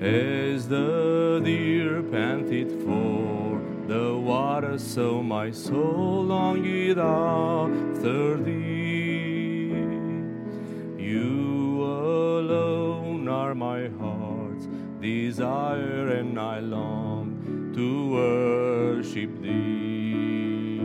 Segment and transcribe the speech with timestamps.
[0.00, 9.74] As the deer panteth for the water, so my soul longeth after thee.
[10.96, 14.68] You alone are my heart's
[15.02, 20.78] desire, and I long to worship thee.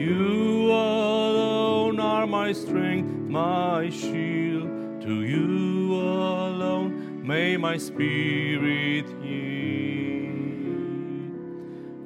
[0.00, 4.68] You alone are my strength, my shield.
[5.02, 5.57] To you
[7.28, 10.48] may my spirit yield.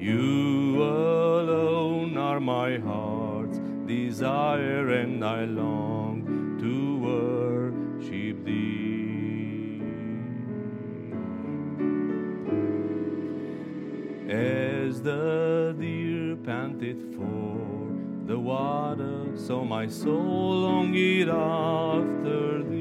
[0.01, 9.81] You alone are my heart's desire, and I long to worship thee.
[14.29, 17.61] As the deer panteth for
[18.27, 22.72] the water, so my soul longeth after thee.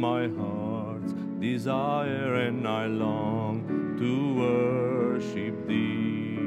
[0.00, 6.38] My heart's desire, and I long to worship thee.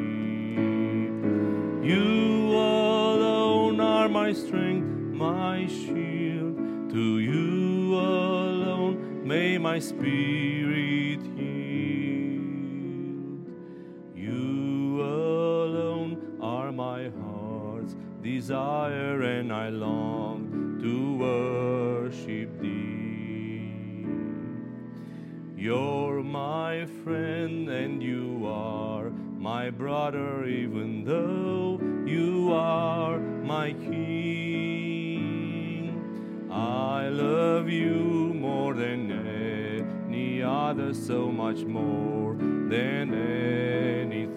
[1.87, 6.57] You alone are my strength, my shield.
[6.93, 12.57] To you alone may my spirit yield.
[14.15, 21.42] You alone are my heart's desire, and I long to worship
[25.63, 35.21] You're my friend, and you are my brother, even though you are my king.
[36.51, 44.33] I love you more than any other, so much more than anything.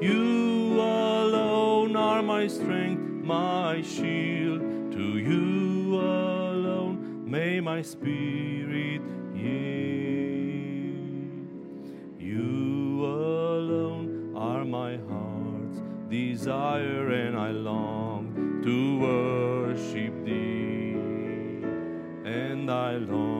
[0.00, 4.62] You alone are my strength, my shield.
[4.92, 8.59] To you alone may my spirit
[9.42, 11.00] yield.
[12.18, 20.96] You alone are my heart's desire, and I long to worship thee.
[22.24, 23.39] And I long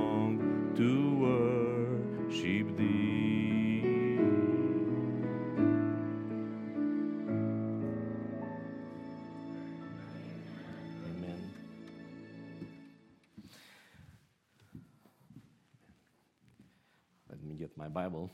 [17.93, 18.31] Let me get my Bible.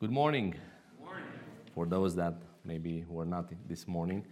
[0.00, 0.54] Good morning.
[1.74, 2.34] For those that
[2.64, 4.24] maybe were not this morning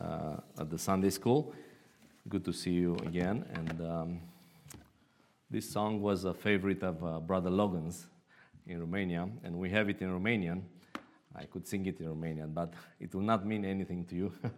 [0.00, 1.54] uh, at the Sunday school,
[2.28, 3.44] good to see you again.
[3.54, 4.20] And um,
[5.50, 8.06] this song was a favorite of uh, Brother Logan's
[8.66, 10.62] in Romania, and we have it in Romanian.
[11.34, 14.32] I could sing it in Romanian, but it will not mean anything to you.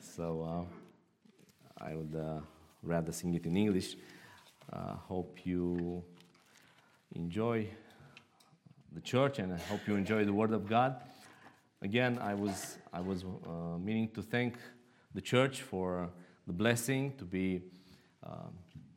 [0.00, 2.40] so uh, I would uh,
[2.82, 3.96] rather sing it in English.
[4.72, 6.02] Uh, hope you
[7.14, 7.68] enjoy
[8.92, 10.96] the church, and I hope you enjoy the Word of God.
[11.82, 14.56] Again, I was I was uh, meaning to thank
[15.14, 16.10] the church for
[16.46, 17.60] the blessing to be
[18.22, 18.54] um,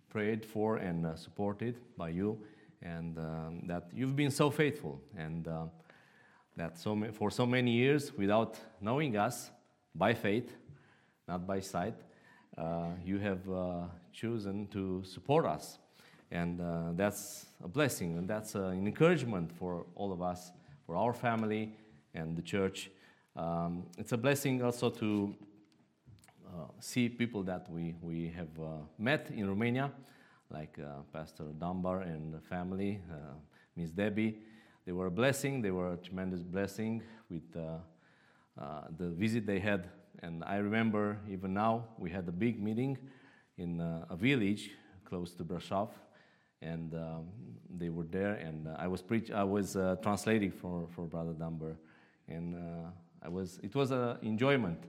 [0.10, 2.40] prayed for and uh, supported by you,
[2.82, 5.66] and um, that you've been so faithful, and uh,
[6.56, 9.52] that so ma- for so many years, without knowing us,
[9.96, 10.56] by faith,
[11.28, 11.96] not by sight,
[12.58, 15.80] uh, you have uh, chosen to support us,
[16.32, 20.52] and uh, that's a blessing, and that's an encouragement for all of us,
[20.86, 21.74] for our family
[22.14, 22.90] and the church.
[23.36, 25.36] Um, it's a blessing also to
[26.48, 28.68] uh, see people that we, we have uh,
[28.98, 29.92] met in Romania,
[30.52, 33.34] like uh, Pastor Dunbar and the family, uh,
[33.76, 34.40] Miss Debbie.
[34.86, 37.78] They were a blessing, they were a tremendous blessing with uh,
[38.98, 39.90] the visit they had.
[40.22, 42.98] And I remember even now, we had a big meeting
[43.58, 43.80] in
[44.10, 44.72] a village
[45.06, 45.90] close to Brasov,
[46.62, 47.28] and um,
[47.78, 51.34] they were there, and uh, I was preach- I was uh, translating for, for Brother
[51.34, 51.76] Dunbar,
[52.28, 52.90] and uh,
[53.24, 54.84] I was it was an enjoyment,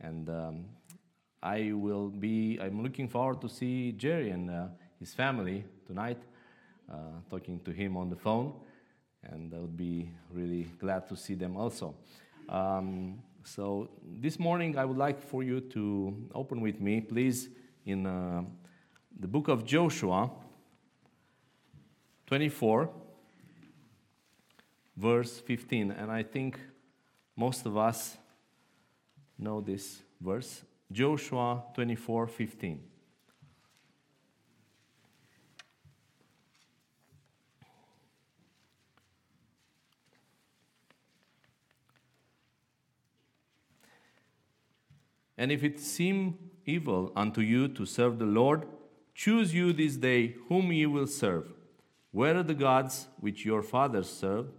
[0.00, 0.64] and um,
[1.42, 2.58] I will be.
[2.60, 4.50] I'm looking forward to see Jerry and
[4.98, 6.18] his family tonight,
[6.90, 6.96] uh,
[7.30, 8.52] talking to him on the phone,
[9.22, 11.94] and I would be really glad to see them also.
[12.48, 13.88] Um, so
[14.20, 17.48] this morning, I would like for you to open with me, please,
[17.84, 18.42] in uh,
[19.18, 20.30] the book of Joshua,
[22.26, 22.90] 24,
[24.96, 26.58] verse 15, and I think
[27.36, 28.16] most of us
[29.38, 30.62] know this verse.
[30.90, 32.93] Joshua 24 15.
[45.36, 48.66] And if it seem evil unto you to serve the Lord,
[49.14, 51.52] choose you this day whom ye will serve,
[52.12, 54.52] whether the gods which your fathers served,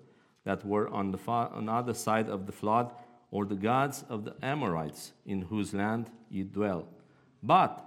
[0.44, 2.92] that were on the far, on other side of the flood,
[3.32, 6.88] or the gods of the Amorites, in whose land ye dwell.
[7.42, 7.84] But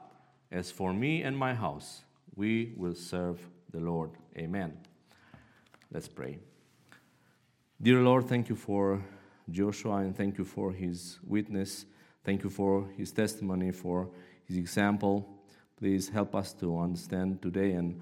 [0.51, 2.05] as for me and my house,
[2.35, 3.39] we will serve
[3.71, 4.11] the Lord.
[4.37, 4.77] Amen.
[5.93, 6.39] Let's pray.
[7.81, 9.03] Dear Lord, thank you for
[9.51, 11.87] Joshua and thank you for his witness.
[12.29, 14.11] Thank you for his testimony, for
[14.45, 15.27] his example.
[15.79, 17.99] Please help us to understand today and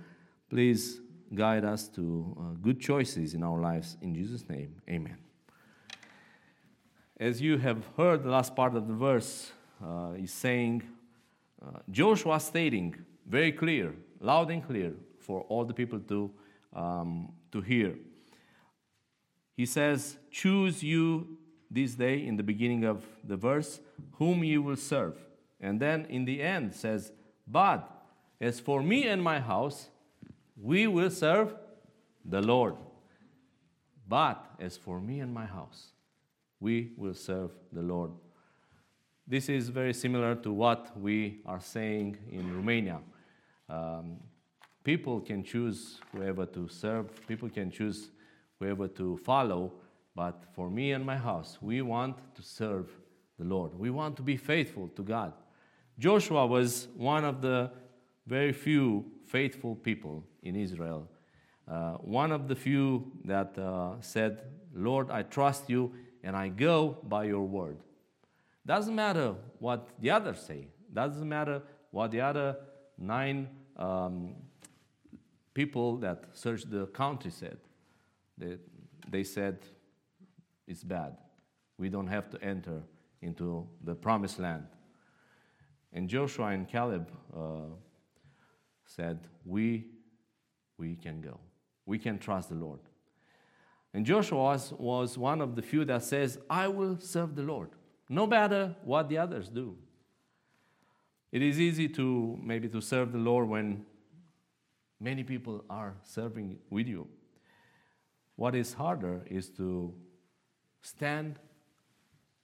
[0.51, 1.01] please
[1.33, 3.97] guide us to uh, good choices in our lives.
[4.03, 5.17] In Jesus' name, amen.
[7.21, 10.83] As you have heard, the last part of the verse uh, is saying,
[11.65, 12.97] uh, Joshua stating
[13.29, 16.33] very clear, loud and clear, for all the people to,
[16.75, 17.95] um, to hear.
[19.57, 21.36] He says, Choose you
[21.71, 23.81] this day, in the beginning of the verse,
[24.13, 25.17] whom you will serve.
[25.61, 27.13] And then in the end says,
[27.47, 27.91] But
[28.41, 29.89] as for me and my house,
[30.61, 31.55] we will serve
[32.25, 32.77] the Lord.
[34.09, 35.93] But as for me and my house,
[36.61, 38.13] we will serve the Lord.
[39.27, 43.01] This is very similar to what we are saying in Romania.
[43.69, 44.19] Um,
[44.85, 48.11] people can choose whoever to serve, people can choose
[48.61, 49.73] whoever to follow,
[50.17, 52.89] but for me and my house, we want to serve
[53.39, 53.79] the Lord.
[53.79, 55.35] We want to be faithful to God.
[55.99, 57.71] Joshua was one of the
[58.27, 61.07] very few faithful people in Israel.
[61.69, 64.41] Uh, one of the few that uh, said,
[64.75, 65.93] Lord, I trust you
[66.25, 67.77] and I go by your word.
[68.65, 72.57] Doesn't matter what the others say, doesn't matter what the other
[72.99, 74.35] nine um,
[75.53, 77.59] people that searched the country said.
[78.39, 78.57] They,
[79.09, 79.59] they said,
[80.67, 81.17] it's bad.
[81.79, 82.83] We don't have to enter
[83.23, 84.67] into the promised land.
[85.93, 87.75] And Joshua and Caleb uh,
[88.85, 89.87] said, we,
[90.79, 91.39] we can go.
[91.87, 92.81] We can trust the Lord.
[93.95, 97.71] And Joshua was, was one of the few that says, I will serve the Lord,
[98.09, 99.77] no matter what the others do.
[101.33, 103.85] It is easy to maybe to serve the Lord when
[105.01, 107.07] many people are serving with you.
[108.37, 109.95] What is harder is to
[110.87, 111.39] stand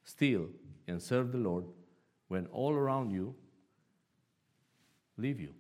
[0.03, 0.49] still
[0.89, 1.65] and serve the Lord
[2.27, 3.35] when all around you
[5.17, 5.51] leave you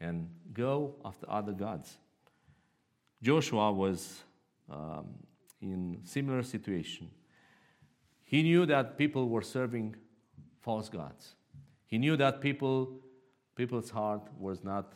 [0.00, 1.98] and go after other gods.
[3.22, 4.24] Joshua was
[4.68, 5.06] um,
[5.60, 7.10] in similar situation.
[8.24, 9.94] He knew that people were serving
[10.60, 11.36] false gods.
[11.86, 12.98] He knew that people,
[13.54, 14.94] people's heart was not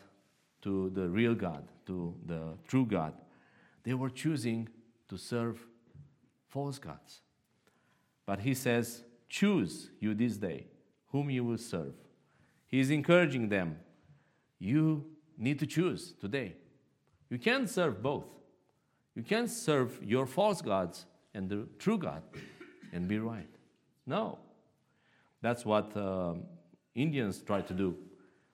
[0.62, 3.12] to the real God, to the true God.
[3.84, 4.68] They were choosing
[5.08, 5.67] to serve
[6.48, 7.20] false gods.
[8.26, 10.66] But he says, Choose you this day
[11.08, 11.94] whom you will serve.
[12.66, 13.76] He is encouraging them.
[14.58, 15.04] You
[15.36, 16.54] need to choose today.
[17.30, 18.24] You can't serve both.
[19.14, 22.22] You can't serve your false gods and the true God
[22.92, 23.48] and be right.
[24.06, 24.38] No.
[25.40, 26.34] That's what uh,
[26.94, 27.96] Indians try to do.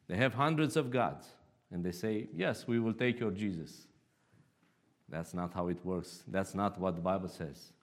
[0.09, 1.27] They have hundreds of gods,
[1.71, 3.87] and they say, Yes, we will take your Jesus.
[5.09, 6.25] That's not how it works.
[6.27, 7.74] That's not what the Bible says.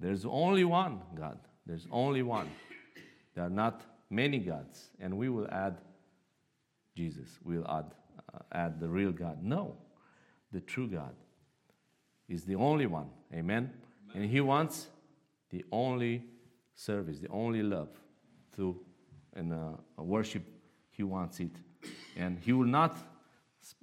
[0.00, 1.38] There's only one God.
[1.66, 2.50] There's only one.
[3.34, 5.76] There are not many gods, and we will add
[6.96, 7.38] Jesus.
[7.44, 7.92] We'll add,
[8.34, 9.42] uh, add the real God.
[9.42, 9.76] No,
[10.52, 11.14] the true God
[12.28, 13.10] is the only one.
[13.34, 13.70] Amen?
[14.14, 14.86] And He wants
[15.50, 16.24] the only
[16.74, 17.90] service, the only love
[18.52, 18.80] through
[19.34, 20.42] and uh, worship.
[20.90, 21.52] He wants it,
[22.16, 22.96] and He will not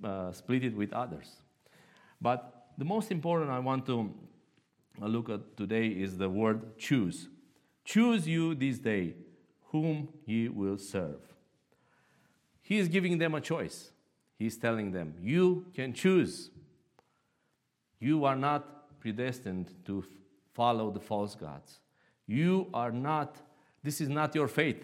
[0.04, 1.28] uh, split it with others.
[2.20, 4.14] But the most important I want to
[5.02, 7.30] uh, look at today is the word choose.
[7.86, 9.14] Choose you this day
[9.72, 11.22] whom ye will serve.
[12.62, 13.92] He is giving them a choice.
[14.38, 16.50] He's telling them, You can choose.
[18.00, 20.04] You are not predestined to
[20.54, 21.80] follow the false gods.
[22.28, 23.38] You are not,
[23.84, 24.84] this is not your fate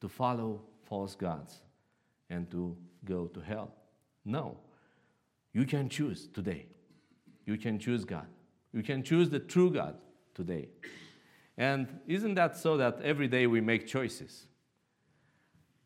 [0.00, 1.60] to follow false gods
[2.30, 3.72] and to go to hell.
[4.24, 4.56] No.
[5.52, 6.66] You can choose today.
[7.46, 8.26] You can choose God.
[8.76, 9.96] You can choose the true God
[10.34, 10.68] today.
[11.56, 14.44] And isn't that so that every day we make choices?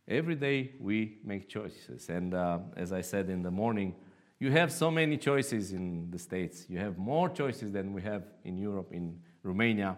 [0.08, 2.08] Every day we make choices.
[2.08, 3.94] And uh, as I said in the morning,
[4.40, 6.66] you have so many choices in the States.
[6.68, 9.96] You have more choices than we have in Europe, in Romania.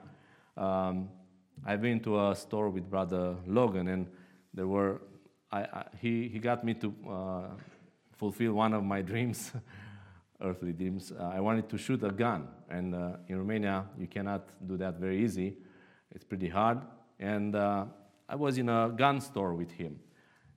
[0.55, 1.09] Um,
[1.65, 4.07] I've been to a store with Brother Logan, and
[4.53, 5.01] there were,
[5.51, 7.43] I, I, he, he got me to uh,
[8.19, 9.51] fulfill one of my dreams,
[10.43, 11.13] earthly dreams.
[11.19, 14.97] Uh, I wanted to shoot a gun, and uh, in Romania, you cannot do that
[14.99, 15.57] very easy.
[16.11, 16.79] It's pretty hard.
[17.19, 17.87] And uh,
[18.29, 20.01] I was in a gun store with him,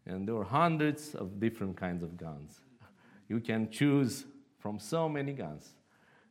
[0.05, 2.61] and there were hundreds of different kinds of guns.
[3.29, 4.25] You can choose
[4.59, 5.75] from so many guns.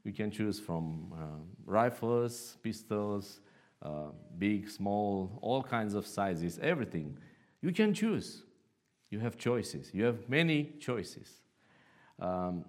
[0.05, 1.25] You can choose from uh,
[1.65, 3.41] rifles, pistols,
[3.83, 4.09] uh,
[4.39, 7.17] big, small, all kinds of sizes, everything.
[7.63, 8.43] You can choose.
[9.11, 9.91] You have choices.
[9.95, 11.29] You have many choices.
[12.19, 12.65] Um,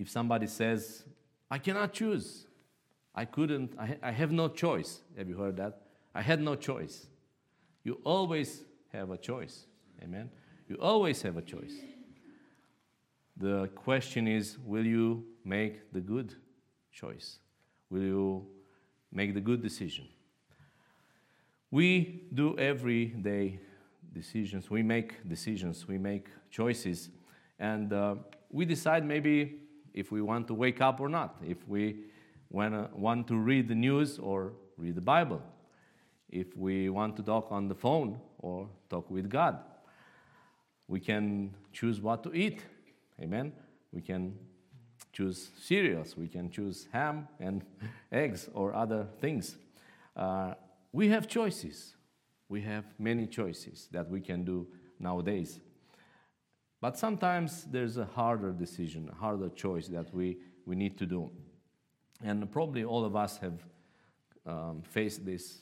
[0.00, 1.04] if somebody says,
[1.50, 2.46] I cannot choose,
[3.14, 5.02] I couldn't, I, I have no choice.
[5.18, 5.82] Have you heard that?
[6.14, 7.06] I had no choice.
[7.84, 8.62] You always
[8.94, 9.66] have a choice.
[10.02, 10.30] Amen?
[10.68, 11.74] You always have a choice.
[13.36, 16.34] The question is will you make the good
[16.90, 17.38] choice?
[17.90, 18.46] Will you
[19.12, 20.08] make the good decision?
[21.70, 23.60] We do every day
[24.14, 27.10] decisions, we make decisions, we make choices,
[27.58, 28.14] and uh,
[28.50, 29.60] we decide maybe
[29.94, 31.96] if we want to wake up or not, if we
[32.50, 35.42] want to read the news or read the Bible,
[36.28, 39.58] if we want to talk on the phone or talk with God.
[40.88, 42.62] We can choose what to eat.
[43.20, 43.52] Amen.
[43.92, 44.36] We can
[45.12, 47.64] choose cereals, we can choose ham and
[48.12, 49.56] eggs or other things.
[50.16, 50.54] Uh,
[50.92, 51.94] we have choices.
[52.48, 54.66] We have many choices that we can do
[54.98, 55.60] nowadays.
[56.80, 61.30] But sometimes there's a harder decision, a harder choice that we, we need to do.
[62.24, 63.60] And probably all of us have
[64.46, 65.60] um, faced these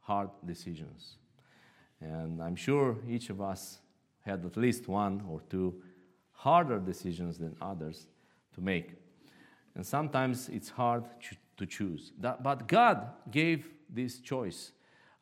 [0.00, 1.16] hard decisions.
[2.00, 3.80] And I'm sure each of us
[4.24, 5.82] had at least one or two
[6.32, 8.06] harder decisions than others
[8.54, 8.92] to make.
[9.74, 11.04] And sometimes it's hard
[11.56, 12.12] to choose.
[12.20, 14.72] but God gave this choice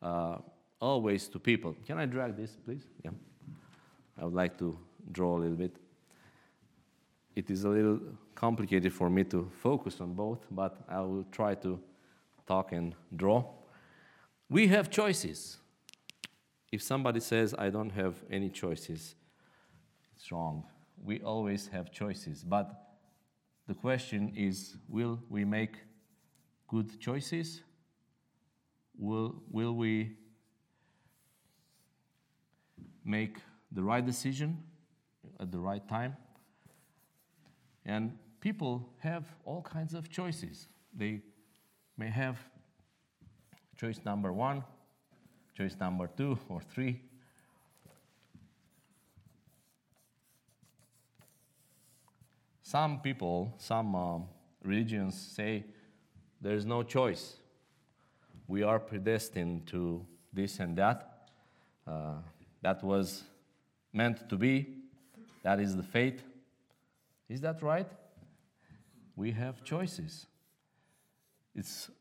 [0.01, 0.37] uh,
[0.79, 1.75] always to people.
[1.85, 2.83] Can I drag this, please?
[3.03, 3.11] Yeah.
[4.19, 4.77] I would like to
[5.11, 5.75] draw a little bit.
[7.35, 7.99] It is a little
[8.33, 11.79] complicated for me to focus on both, but I will try to
[12.47, 13.45] talk and draw.
[14.49, 15.57] We have choices.
[16.71, 19.15] If somebody says, I don't have any choices,
[20.15, 20.63] it's wrong.
[21.03, 22.43] We always have choices.
[22.43, 22.85] But
[23.67, 25.77] the question is will we make
[26.67, 27.61] good choices?
[28.97, 30.15] Will, will we
[33.03, 33.37] make
[33.71, 34.63] the right decision
[35.39, 36.15] at the right time?
[37.85, 40.67] And people have all kinds of choices.
[40.93, 41.21] They
[41.97, 42.37] may have
[43.77, 44.63] choice number one,
[45.55, 47.01] choice number two, or three.
[52.63, 54.19] Some people, some uh,
[54.63, 55.65] religions say
[56.41, 57.37] there is no choice.
[58.47, 61.29] We are predestined to this and that.
[61.87, 62.15] Uh,
[62.61, 63.23] that was
[63.93, 64.84] meant to be.
[65.45, 66.21] That is the fate.
[67.29, 67.87] Is that right?
[69.15, 70.25] We have choices.
[71.53, 71.91] It's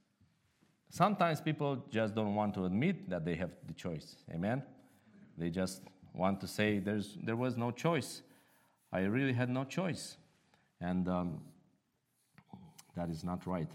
[0.88, 4.16] sometimes people just don't want to admit that they have the choice.
[4.32, 4.62] Amen.
[5.36, 5.82] They just
[6.14, 8.22] want to say there's there was no choice.
[8.90, 10.16] I really had no choice.
[10.80, 11.42] And um,
[12.96, 13.70] that is not right.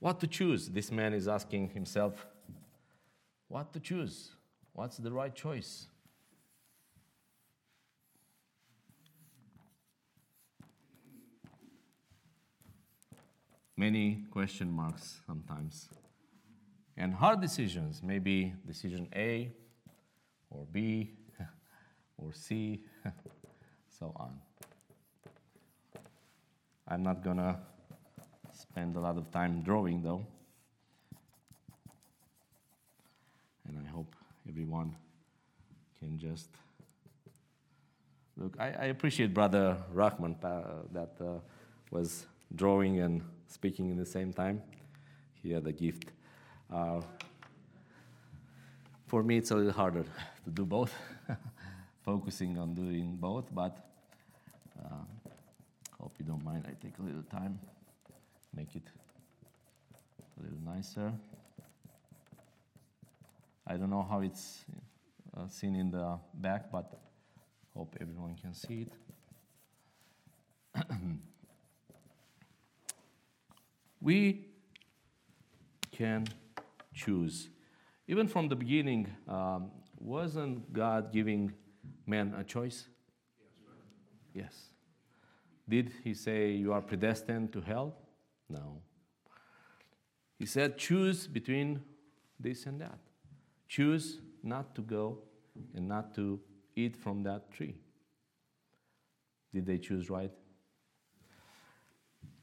[0.00, 0.68] What to choose?
[0.68, 2.26] This man is asking himself,
[3.46, 4.30] what to choose?
[4.72, 5.86] What's the right choice?
[13.76, 15.88] Many question marks sometimes.
[16.96, 19.50] And hard decisions, maybe decision A
[20.48, 21.10] or B
[22.16, 22.84] or C,
[23.98, 24.38] so on.
[26.86, 27.58] I'm not gonna
[28.52, 30.24] spend a lot of time drawing though.
[33.66, 34.14] And I hope
[34.48, 34.94] everyone
[35.98, 36.48] can just
[38.36, 38.54] look.
[38.60, 40.62] I, I appreciate Brother Rahman uh,
[40.92, 41.40] that uh,
[41.90, 43.22] was drawing and
[43.54, 44.62] speaking in the same time.
[45.42, 46.06] He had a gift.
[46.72, 47.00] Uh,
[49.06, 50.04] for me, it's a little harder
[50.44, 50.92] to do both,
[52.04, 53.74] focusing on doing both, but
[54.78, 55.04] uh,
[56.04, 56.66] Hope you don't mind.
[56.68, 57.58] I take a little time,
[58.54, 58.82] make it
[60.38, 61.10] a little nicer.
[63.66, 64.66] I don't know how it's
[65.34, 67.00] uh, seen in the back, but
[67.74, 68.86] hope everyone can see
[70.74, 70.86] it.
[74.04, 74.44] we
[75.90, 76.26] can
[76.92, 77.48] choose.
[78.06, 81.52] Even from the beginning, um, wasn't God giving
[82.06, 82.86] man a choice?
[84.34, 84.44] Yes.
[84.44, 84.68] yes.
[85.66, 87.94] Did he say you are predestined to hell?
[88.50, 88.82] No.
[90.38, 91.80] He said, choose between
[92.38, 92.98] this and that.
[93.68, 95.20] Choose not to go
[95.74, 96.38] and not to
[96.76, 97.76] eat from that tree.
[99.54, 100.32] Did they choose right?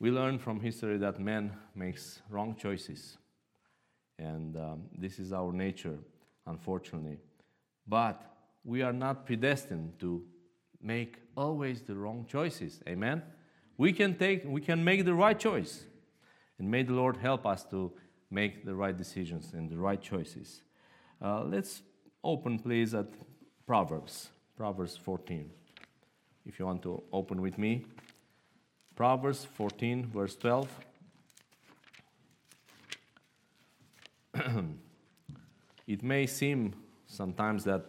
[0.01, 3.19] We learn from history that man makes wrong choices.
[4.17, 5.99] And um, this is our nature,
[6.47, 7.19] unfortunately.
[7.87, 8.19] But
[8.63, 10.23] we are not predestined to
[10.81, 12.79] make always the wrong choices.
[12.89, 13.21] Amen?
[13.77, 15.83] We can take, we can make the right choice.
[16.57, 17.91] And may the Lord help us to
[18.31, 20.63] make the right decisions and the right choices.
[21.23, 21.83] Uh, let's
[22.23, 23.05] open, please, at
[23.67, 25.47] Proverbs, Proverbs 14.
[26.47, 27.85] If you want to open with me,
[29.01, 30.69] Proverbs 14, verse 12.
[35.87, 36.75] it may seem
[37.07, 37.83] sometimes that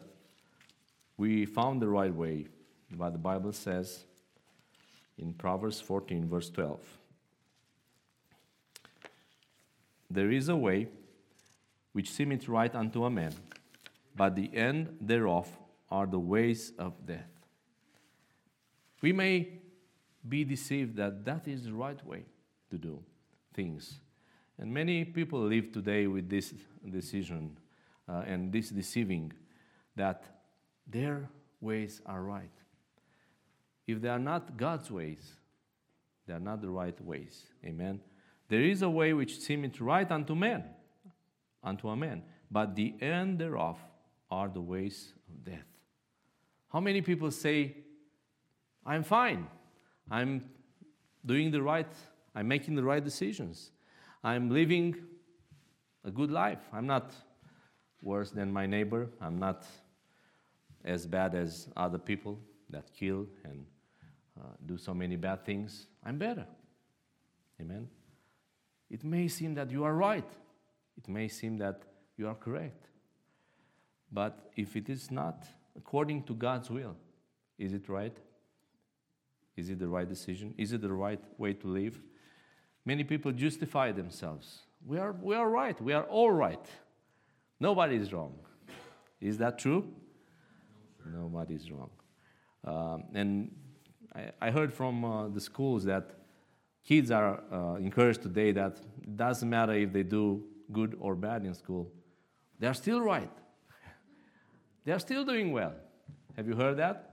[1.18, 2.46] we found the right way,
[2.92, 4.06] but the Bible says
[5.18, 6.80] in Proverbs 14, verse 12
[10.10, 10.88] There is a way
[11.92, 13.34] which seemeth right unto a man,
[14.16, 15.46] but the end thereof
[15.90, 17.28] are the ways of death.
[19.02, 19.58] We may
[20.28, 22.24] be deceived that that is the right way
[22.70, 23.02] to do
[23.54, 24.00] things.
[24.58, 26.54] And many people live today with this
[26.88, 27.58] decision
[28.08, 29.32] uh, and this deceiving
[29.96, 30.24] that
[30.86, 31.28] their
[31.60, 32.50] ways are right.
[33.86, 35.32] If they are not God's ways,
[36.26, 37.44] they are not the right ways.
[37.64, 38.00] Amen.
[38.48, 40.64] There is a way which seemeth right unto man,
[41.62, 43.78] unto a man, but the end thereof
[44.30, 45.66] are the ways of death.
[46.72, 47.76] How many people say,
[48.84, 49.46] I'm fine,
[50.10, 50.44] I'm
[51.24, 51.92] doing the right,
[52.34, 53.70] I'm making the right decisions,
[54.24, 54.96] I'm living
[56.04, 57.12] a good life, I'm not
[58.02, 59.64] worse than my neighbor, I'm not
[60.84, 62.40] as bad as other people
[62.70, 63.64] that kill and
[64.38, 66.46] uh, do so many bad things, I'm better.
[67.60, 67.88] Amen.
[68.90, 70.28] It may seem that you are right,
[70.96, 71.82] it may seem that
[72.16, 72.88] you are correct.
[74.10, 75.44] But if it is not
[75.76, 76.96] according to God's will,
[77.58, 78.16] is it right?
[79.56, 80.54] Is it the right decision?
[80.56, 82.00] Is it the right way to live?
[82.84, 84.60] Many people justify themselves.
[84.84, 85.80] We are, we are right.
[85.80, 86.64] We are all right.
[87.60, 88.34] Nobody is wrong.
[89.20, 89.86] Is that true?
[91.06, 91.90] No, Nobody is wrong.
[92.64, 93.54] Um, and
[94.14, 96.10] I, I, heard from uh, the schools that
[96.84, 101.44] kids are uh, encouraged today that it doesn't matter if they do good or bad
[101.44, 101.90] in school,
[102.58, 103.30] they are still right.
[104.84, 105.74] they are still doing well.
[106.36, 107.11] Have you heard that?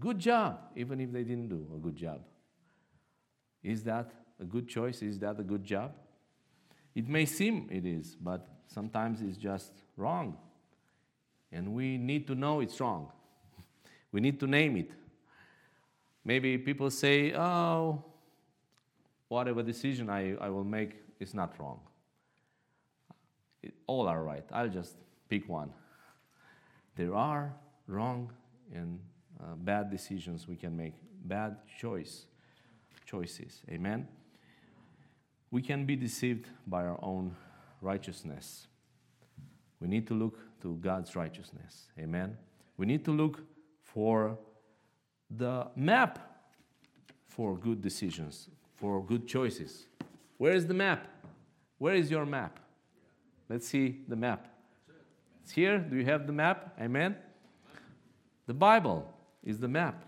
[0.00, 2.20] Good job, even if they didn't do a good job.
[3.62, 5.02] Is that a good choice?
[5.02, 5.92] Is that a good job?
[6.94, 10.36] It may seem it is, but sometimes it's just wrong.
[11.50, 13.10] And we need to know it's wrong.
[14.12, 14.90] We need to name it.
[16.24, 18.02] Maybe people say, oh,
[19.28, 21.80] whatever decision I, I will make is not wrong.
[23.62, 24.44] It, all are right.
[24.52, 24.96] I'll just
[25.28, 25.70] pick one.
[26.96, 27.54] There are
[27.86, 28.32] wrong
[28.74, 28.98] and
[29.40, 32.26] uh, bad decisions we can make, bad choice,
[33.06, 33.62] choices.
[33.70, 34.08] Amen.
[35.50, 37.34] We can be deceived by our own
[37.80, 38.66] righteousness.
[39.80, 41.86] We need to look to God's righteousness.
[41.98, 42.36] Amen.
[42.76, 43.40] We need to look
[43.82, 44.38] for
[45.30, 46.18] the map
[47.26, 49.86] for good decisions, for good choices.
[50.38, 51.06] Where is the map?
[51.78, 52.58] Where is your map?
[53.48, 54.48] Let's see the map.
[55.42, 55.78] It's here.
[55.78, 56.74] Do you have the map?
[56.80, 57.16] Amen.
[58.46, 60.04] The Bible is the map.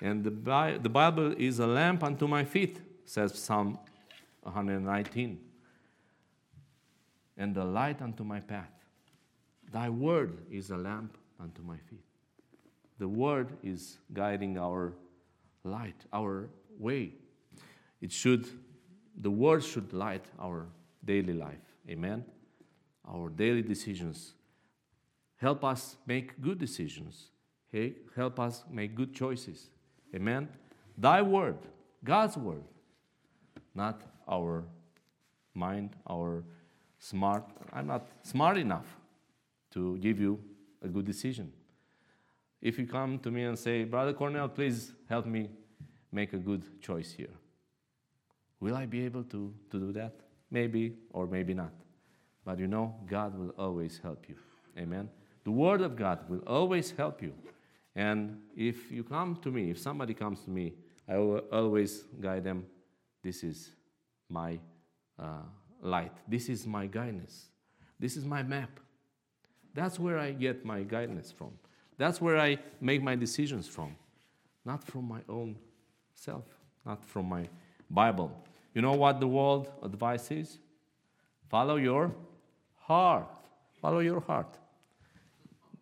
[0.00, 3.78] And the, Bi- the Bible is a lamp unto my feet, says Psalm
[4.42, 5.40] 119,
[7.36, 8.70] and the light unto my path.
[9.72, 12.04] Thy word is a lamp unto my feet.
[12.98, 14.94] The word is guiding our
[15.64, 16.48] light, our
[16.78, 17.12] way.
[18.00, 18.46] It should,
[19.20, 20.66] the word should light our
[21.04, 21.74] daily life.
[21.88, 22.24] Amen.
[23.08, 24.34] Our daily decisions.
[25.36, 27.30] Help us make good decisions.
[28.14, 29.68] Help us make good choices.
[30.14, 30.48] Amen.
[30.96, 31.58] Thy word,
[32.02, 32.62] God's word,
[33.74, 34.64] not our
[35.54, 36.42] mind, our
[36.98, 37.44] smart.
[37.72, 38.86] I'm not smart enough
[39.72, 40.40] to give you
[40.82, 41.52] a good decision.
[42.62, 45.50] If you come to me and say, Brother Cornel, please help me
[46.12, 47.34] make a good choice here,
[48.60, 50.14] will I be able to, to do that?
[50.50, 51.72] Maybe or maybe not.
[52.44, 54.36] But you know, God will always help you.
[54.78, 55.10] Amen.
[55.44, 57.32] The Word of God will always help you.
[57.96, 60.74] And if you come to me, if somebody comes to me,
[61.08, 62.66] I will always guide them.
[63.22, 63.70] This is
[64.28, 64.58] my
[65.18, 65.46] uh,
[65.80, 66.12] light.
[66.28, 67.46] This is my guidance.
[67.98, 68.78] This is my map.
[69.72, 71.52] That's where I get my guidance from.
[71.96, 73.96] That's where I make my decisions from,
[74.64, 75.56] not from my own
[76.14, 76.44] self,
[76.84, 77.48] not from my
[77.88, 78.30] Bible.
[78.74, 80.58] You know what the world advice is?
[81.48, 82.14] Follow your
[82.74, 83.28] heart.
[83.80, 84.58] Follow your heart.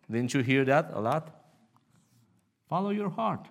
[0.09, 1.44] Didn't you hear that a lot?
[2.67, 3.47] Follow your heart.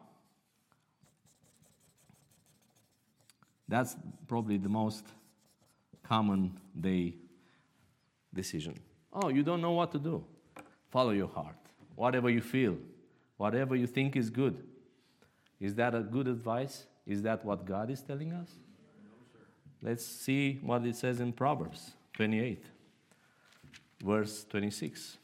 [3.68, 3.96] That's
[4.26, 5.06] probably the most
[6.02, 7.14] common day
[8.32, 8.78] decision.
[9.12, 10.24] Oh, you don't know what to do.
[10.90, 11.56] Follow your heart.
[11.94, 12.76] Whatever you feel,
[13.36, 14.62] whatever you think is good.
[15.60, 16.86] Is that a good advice?
[17.06, 18.50] Is that what God is telling us?
[19.80, 22.64] Let's see what it says in Proverbs 28,
[24.02, 25.18] verse 26.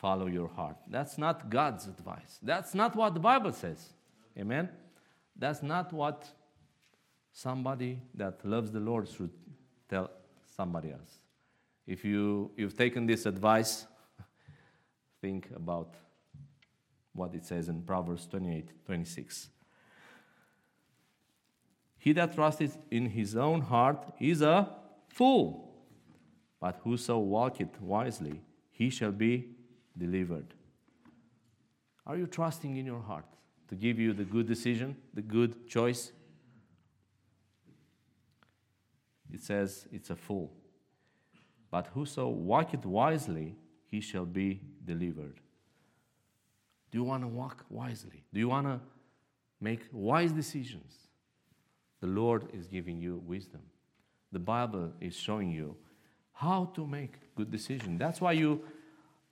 [0.00, 0.76] Follow your heart.
[0.88, 2.38] That's not God's advice.
[2.42, 3.92] That's not what the Bible says.
[4.38, 4.70] Amen?
[5.36, 6.26] That's not what
[7.32, 9.30] somebody that loves the Lord should
[9.90, 10.10] tell
[10.56, 11.18] somebody else.
[11.86, 13.86] If you, you've taken this advice,
[15.20, 15.96] think about
[17.12, 19.50] what it says in Proverbs 28 26.
[21.98, 24.66] He that trusteth in his own heart is a
[25.08, 25.74] fool,
[26.58, 29.56] but whoso walketh wisely, he shall be
[30.00, 30.54] delivered.
[32.06, 33.26] Are you trusting in your heart
[33.68, 36.12] to give you the good decision, the good choice?
[39.32, 40.50] It says it's a fool.
[41.70, 43.54] But whoso walketh wisely,
[43.86, 45.38] he shall be delivered.
[46.90, 48.24] Do you want to walk wisely?
[48.32, 48.80] Do you want to
[49.60, 50.92] make wise decisions?
[52.00, 53.60] The Lord is giving you wisdom.
[54.32, 55.76] The Bible is showing you
[56.32, 57.98] how to make good decisions.
[57.98, 58.64] That's why you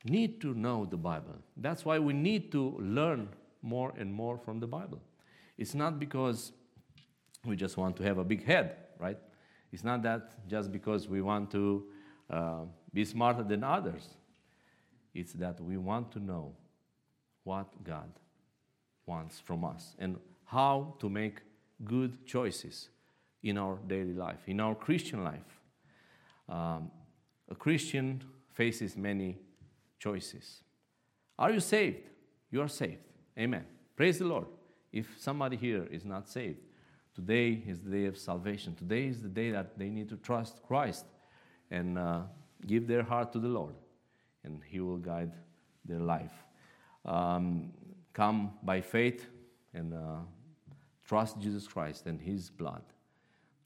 [0.08, 1.34] need to know the Bible.
[1.56, 3.28] That's why we need to learn
[3.62, 5.00] more and more from the Bible.
[5.56, 6.52] It's not because
[7.44, 9.18] we just want to have a big head, right?
[9.72, 11.84] It's not that just because we want to
[12.30, 12.60] uh,
[12.92, 14.08] be smarter than others.
[15.14, 16.54] It's that we want to know
[17.44, 18.10] what God
[19.06, 21.40] wants from us and how to make
[21.84, 22.88] good choices
[23.42, 25.60] in our daily life, in our Christian life.
[26.48, 26.90] Um,
[27.50, 29.38] a Christian faces many
[29.98, 30.62] choices.
[31.38, 32.08] Are you saved?
[32.50, 33.02] You are saved.
[33.38, 33.64] Amen.
[33.96, 34.46] Praise the Lord.
[34.92, 36.58] If somebody here is not saved,
[37.14, 38.74] today is the day of salvation.
[38.74, 41.04] Today is the day that they need to trust Christ
[41.70, 42.22] and uh,
[42.66, 43.74] give their heart to the Lord,
[44.44, 45.32] and He will guide
[45.84, 46.32] their life.
[47.04, 47.72] Um,
[48.12, 49.26] come by faith
[49.74, 50.20] and uh,
[51.04, 52.82] trust Jesus Christ and His blood.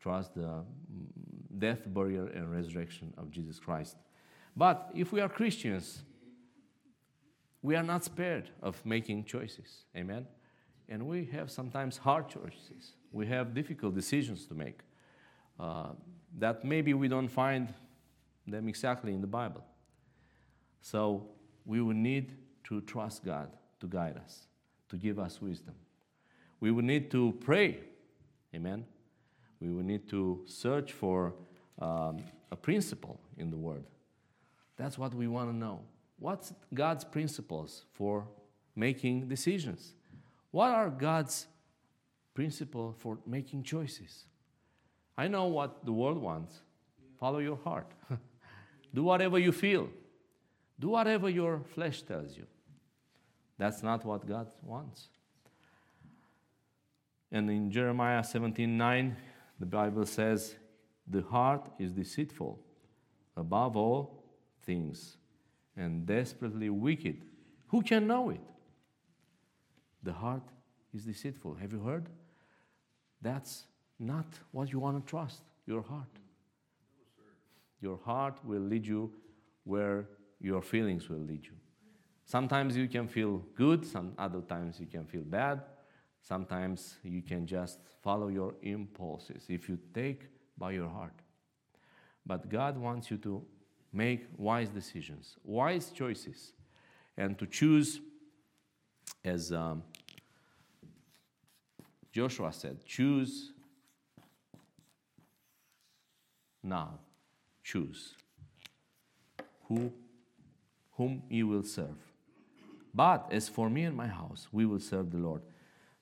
[0.01, 0.64] Trust the mm,
[1.59, 3.97] death, burial, and resurrection of Jesus Christ.
[4.57, 6.03] But if we are Christians,
[7.62, 9.85] we are not spared of making choices.
[9.96, 10.27] Amen?
[10.88, 12.96] And we have sometimes hard choices.
[13.12, 14.81] We have difficult decisions to make
[15.61, 15.90] uh,
[16.38, 17.72] that maybe we don't find
[18.46, 19.64] them exactly in the Bible.
[20.81, 21.29] So
[21.64, 23.48] we will need to trust God
[23.81, 24.46] to guide us,
[24.88, 25.75] to give us wisdom.
[26.61, 27.79] We will need to pray.
[28.55, 28.85] Amen?
[29.61, 31.35] We will need to search for
[31.81, 32.18] um,
[32.51, 33.85] a principle in the Word.
[34.77, 35.81] That's what we want to know.
[36.23, 38.29] What's God's principles for
[38.77, 39.95] making decisions?
[40.53, 41.49] What are God's
[42.33, 44.27] principles for making choices?
[45.19, 46.61] I know what the world wants.
[47.19, 47.91] Follow your heart.
[48.95, 49.89] Do whatever you feel.
[50.79, 52.47] Do whatever your flesh tells you.
[53.59, 55.09] That's not what God wants.
[57.33, 59.17] And in Jeremiah 17 9,
[59.59, 60.55] the Bible says,
[61.05, 62.61] The heart is deceitful
[63.37, 64.23] above all
[64.65, 65.17] things
[65.77, 67.25] and desperately wicked.
[67.69, 68.41] Who can know it?
[70.03, 70.43] The heart
[70.93, 71.55] is deceitful.
[71.55, 72.09] Have you heard?
[73.21, 73.65] That's
[73.99, 76.19] not what you want to trust, your heart.
[77.81, 79.13] Your heart will lead you
[79.65, 80.09] where
[80.41, 81.57] your feelings will lead you.
[82.25, 85.63] Sometimes you can feel good, some other times you can feel bad.
[86.21, 91.15] Sometimes you can just follow your impulses if you take by your heart.
[92.25, 93.45] But God wants you to
[93.92, 96.52] make wise decisions, wise choices,
[97.16, 98.00] and to choose,
[99.24, 99.83] as um,
[102.12, 103.52] Joshua said, choose
[106.62, 106.98] now
[107.64, 108.14] choose
[109.68, 109.92] who,
[110.92, 111.96] whom you will serve.
[112.94, 115.42] But as for me and my house, we will serve the Lord.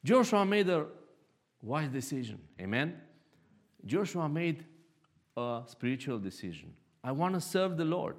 [0.04, 0.86] Joshua made a
[1.62, 2.40] wise decision.
[2.60, 3.00] Amen?
[3.84, 4.64] Joshua made
[5.36, 6.72] a spiritual decision.
[7.02, 8.16] I want to serve the Lord.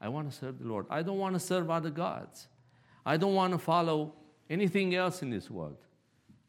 [0.00, 0.86] I want to serve the Lord.
[0.90, 2.48] I don't want to serve other gods.
[3.06, 4.14] I don't want to follow
[4.48, 5.76] anything else in this world.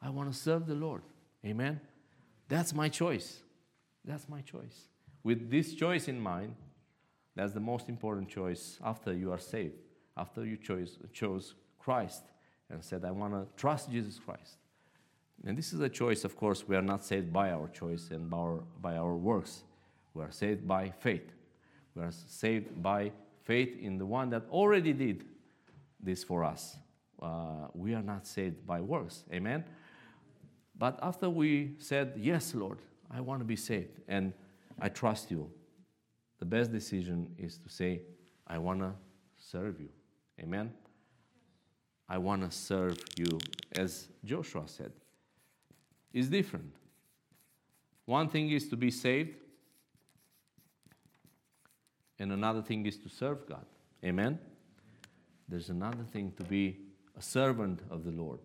[0.02, 1.02] I want to serve the Lord.
[1.46, 1.80] Amen?
[2.48, 3.40] That's my choice.
[4.04, 4.88] That's my choice.
[5.24, 6.56] With this choice in mind,
[7.36, 9.76] that's the most important choice after you are saved,
[10.16, 12.24] after you chose, chose Christ
[12.70, 14.58] and said, I want to trust Jesus Christ.
[15.46, 18.30] And this is a choice, of course, we are not saved by our choice and
[18.30, 19.64] by our, by our works.
[20.16, 21.30] We are saved by faith.
[21.94, 23.12] We are saved by
[23.44, 25.26] faith in the one that already did
[26.00, 26.78] this for us.
[27.22, 29.24] Uh, we are not saved by works.
[29.32, 29.64] Amen?
[30.78, 32.80] But after we said, Yes, Lord,
[33.12, 34.34] I want to be saved, and
[34.80, 35.52] I trust you.
[36.40, 38.02] The best decision is to say,
[38.48, 38.94] I want to
[39.38, 39.90] serve you.
[40.42, 40.72] Amen?
[42.08, 43.40] I want to serve you,
[43.76, 44.92] as Joshua said.
[46.14, 46.72] It's different.
[48.06, 49.36] One thing is to be saved,
[52.20, 53.66] and another thing is to serve God.
[54.04, 54.40] Amen?
[55.48, 56.78] There's another thing to be
[57.18, 58.40] a servant of the Lord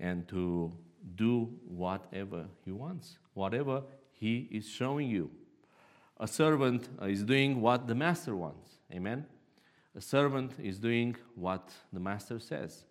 [0.00, 0.72] and to
[1.14, 5.30] do whatever He wants, whatever He is showing you.
[6.20, 8.70] A servant is doing what the master wants.
[8.92, 9.26] Amen?
[9.96, 12.84] A servant is doing what the master says.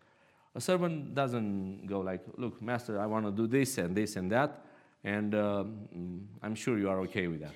[0.55, 4.31] A servant doesn't go like, Look, master, I want to do this and this and
[4.31, 4.65] that,
[5.03, 7.53] and um, I'm sure you are okay with that.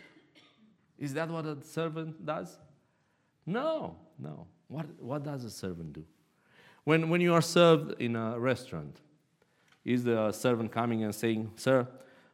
[1.02, 2.60] Is that what a servant does?
[3.48, 4.46] No, no.
[4.68, 6.06] What, what does a servant do?
[6.84, 9.02] When, when you are served in a restaurant,
[9.84, 11.88] is the servant coming and saying, Sir,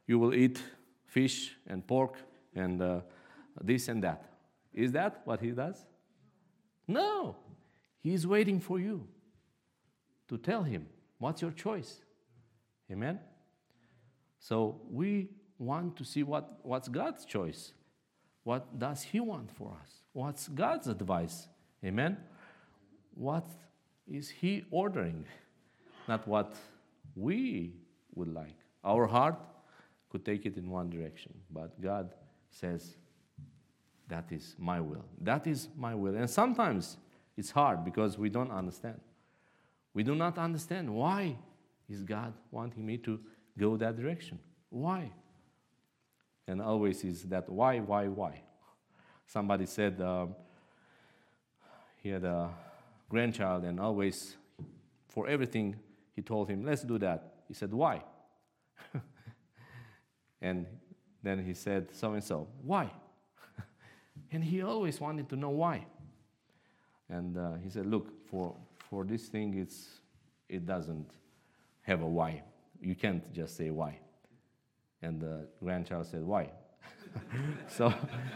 [0.06, 0.62] you will eat
[1.06, 2.18] fish and pork
[2.54, 3.00] and uh,
[3.64, 4.22] this and that?
[4.74, 5.86] Is that what he does?
[6.90, 7.38] No.
[8.04, 9.08] He's waiting for you
[10.28, 10.88] to tell him,
[11.20, 12.02] What's your choice?
[12.92, 13.20] Amen?
[14.40, 17.72] So we want to see what, what's God's choice.
[18.48, 19.90] What does He want for us?
[20.14, 21.50] What's God's advice?
[21.84, 22.16] Amen?
[23.14, 23.46] What
[24.10, 25.26] is He ordering?
[26.08, 26.56] Not what
[27.14, 27.74] we
[28.16, 28.56] would like.
[28.86, 29.36] Our heart
[30.10, 32.14] could take it in one direction, but God
[32.50, 32.96] says,
[34.08, 35.04] That is my will.
[35.20, 36.16] That is my will.
[36.16, 36.96] And sometimes
[37.36, 39.02] it's hard because we don't understand.
[39.94, 41.36] We do not understand why
[41.90, 43.20] is God wanting me to
[43.58, 44.40] go that direction?
[44.70, 45.12] Why?
[46.48, 48.42] And always is that why, why, why?
[49.26, 50.36] Somebody said um,
[52.02, 52.50] he had a
[53.10, 54.38] grandchild, and always
[55.10, 55.76] for everything
[56.16, 57.34] he told him, let's do that.
[57.48, 58.04] He said, why?
[60.42, 60.66] and
[61.22, 62.92] then he said, so and so, why?
[64.32, 65.86] and he always wanted to know why.
[67.10, 68.56] And uh, he said, look, for,
[68.90, 70.00] for this thing, it's,
[70.50, 71.12] it doesn't
[71.82, 72.42] have a why.
[72.82, 74.00] You can't just say why.
[75.02, 76.50] And the grandchild said, Why?
[77.68, 77.94] so,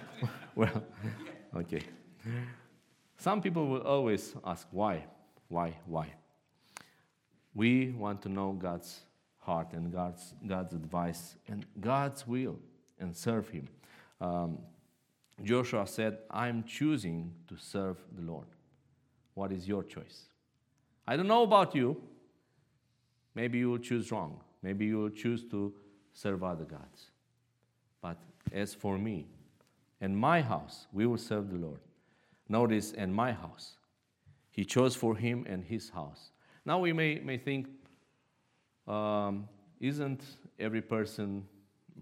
[0.55, 0.83] well,
[1.55, 1.81] okay.
[3.17, 5.05] Some people will always ask, Why?
[5.47, 5.77] Why?
[5.85, 6.13] Why?
[7.53, 9.01] We want to know God's
[9.39, 12.57] heart and God's, God's advice and God's will
[12.99, 13.67] and serve Him.
[14.19, 14.59] Um,
[15.43, 18.45] Joshua said, I'm choosing to serve the Lord.
[19.33, 20.25] What is your choice?
[21.07, 22.01] I don't know about you.
[23.33, 24.39] Maybe you will choose wrong.
[24.61, 25.73] Maybe you will choose to
[26.13, 27.11] serve other gods.
[28.01, 28.17] But
[28.51, 29.27] as for me
[29.99, 31.79] and my house, we will serve the Lord.
[32.49, 33.77] Notice, and my house.
[34.49, 36.31] He chose for him and his house.
[36.65, 37.67] Now we may, may think,
[38.87, 39.47] um,
[39.79, 40.21] isn't
[40.59, 41.45] every person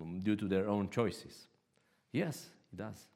[0.02, 1.48] um, due to their own choices?
[2.12, 3.08] Yes, he does.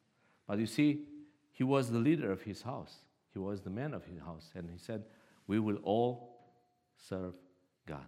[0.48, 1.06] But you see,
[1.52, 2.98] he was the leader of his house,
[3.34, 4.52] he was the man of his house.
[4.54, 5.04] And he said,
[5.48, 6.38] We will all
[6.98, 7.34] serve
[7.88, 8.06] God.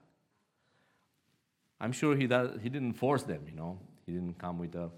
[1.80, 3.80] I'm sure he, does, he didn't force them, you know.
[4.06, 4.90] He didn't come with a,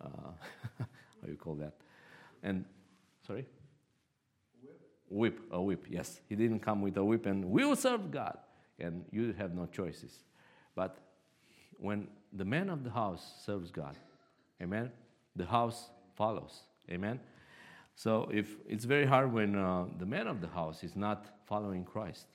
[0.00, 0.06] uh,
[0.78, 1.74] how you call that?
[2.42, 2.64] And,
[3.26, 3.46] sorry?
[4.62, 4.80] Whip.
[5.08, 6.20] Whip, a whip, yes.
[6.28, 8.38] He didn't come with a whip and we will serve God.
[8.78, 10.24] And you have no choices.
[10.74, 10.98] But
[11.78, 13.96] when the man of the house serves God,
[14.60, 14.90] amen,
[15.36, 17.20] the house follows, amen.
[17.94, 21.84] So if it's very hard when uh, the man of the house is not following
[21.84, 22.26] Christ,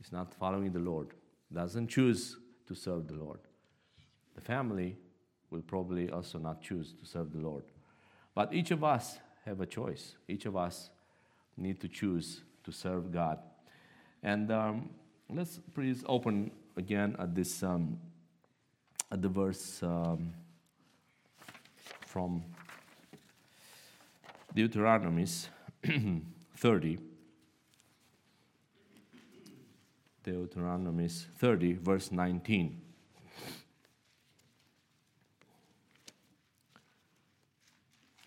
[0.00, 1.08] is not following the Lord,
[1.52, 3.40] doesn't choose to serve the Lord.
[4.34, 4.96] The family
[5.50, 7.64] will probably also not choose to serve the Lord.
[8.34, 10.16] But each of us have a choice.
[10.28, 10.90] Each of us
[11.56, 13.38] need to choose to serve God.
[14.22, 14.90] And um,
[15.28, 17.98] let's please open again at this um,
[19.10, 20.32] at the verse um,
[22.06, 22.42] from
[24.54, 25.26] Deuteronomy
[26.56, 27.11] 30.
[30.22, 32.80] Deuteronomy 30, verse 19.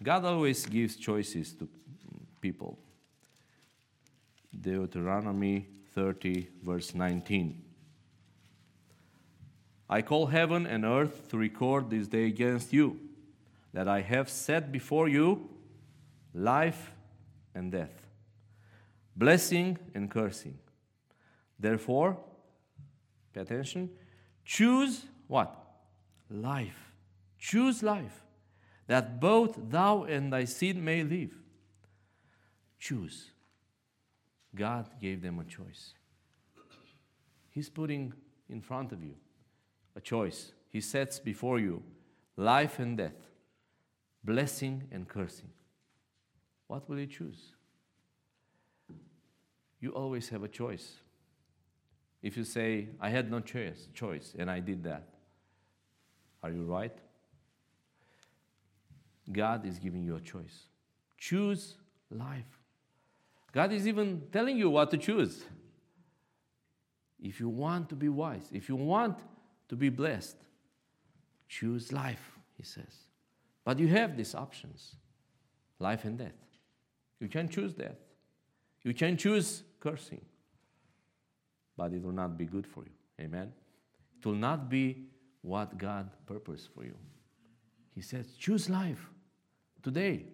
[0.03, 1.67] God always gives choices to
[2.41, 2.77] people.
[4.61, 7.61] Deuteronomy 30, verse 19.
[9.89, 12.99] I call heaven and earth to record this day against you,
[13.73, 15.49] that I have set before you
[16.33, 16.91] life
[17.53, 18.07] and death,
[19.15, 20.57] blessing and cursing.
[21.59, 22.17] Therefore,
[23.33, 23.89] pay attention,
[24.43, 25.55] choose what?
[26.29, 26.91] Life.
[27.37, 28.23] Choose life,
[28.87, 31.31] that both thou and thy seed may live.
[32.79, 33.31] Choose.
[34.55, 35.93] God gave them a choice.
[37.51, 38.13] He's putting
[38.49, 39.15] in front of you
[39.95, 40.53] a choice.
[40.69, 41.83] He sets before you
[42.35, 43.29] life and death,
[44.23, 45.49] blessing and cursing.
[46.67, 47.53] What will you choose?
[49.79, 50.93] You always have a choice.
[52.25, 55.09] If you say, I had no choice, choice and I did that,
[56.41, 56.97] are you right?
[59.31, 60.63] God is giving you a choice.
[61.19, 61.75] Choose
[62.09, 62.63] life.
[63.51, 65.43] God is even telling you what to choose.
[67.21, 69.19] If you want to be wise, if you want
[69.69, 70.37] to be blessed,
[71.47, 73.05] choose life, he says.
[73.63, 74.95] But you have these options
[75.77, 76.41] life and death.
[77.19, 77.99] You can choose death.
[78.81, 80.25] You can choose cursing.
[81.77, 83.23] But it will not be good for you.
[83.23, 83.51] Amen?
[84.17, 85.07] It will not be
[85.41, 86.95] what God purposed for you.
[87.93, 89.09] He says, choose life
[89.83, 90.25] today.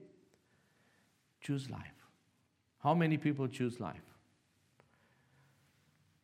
[1.42, 1.82] Choose life.
[2.80, 4.02] How many people choose life?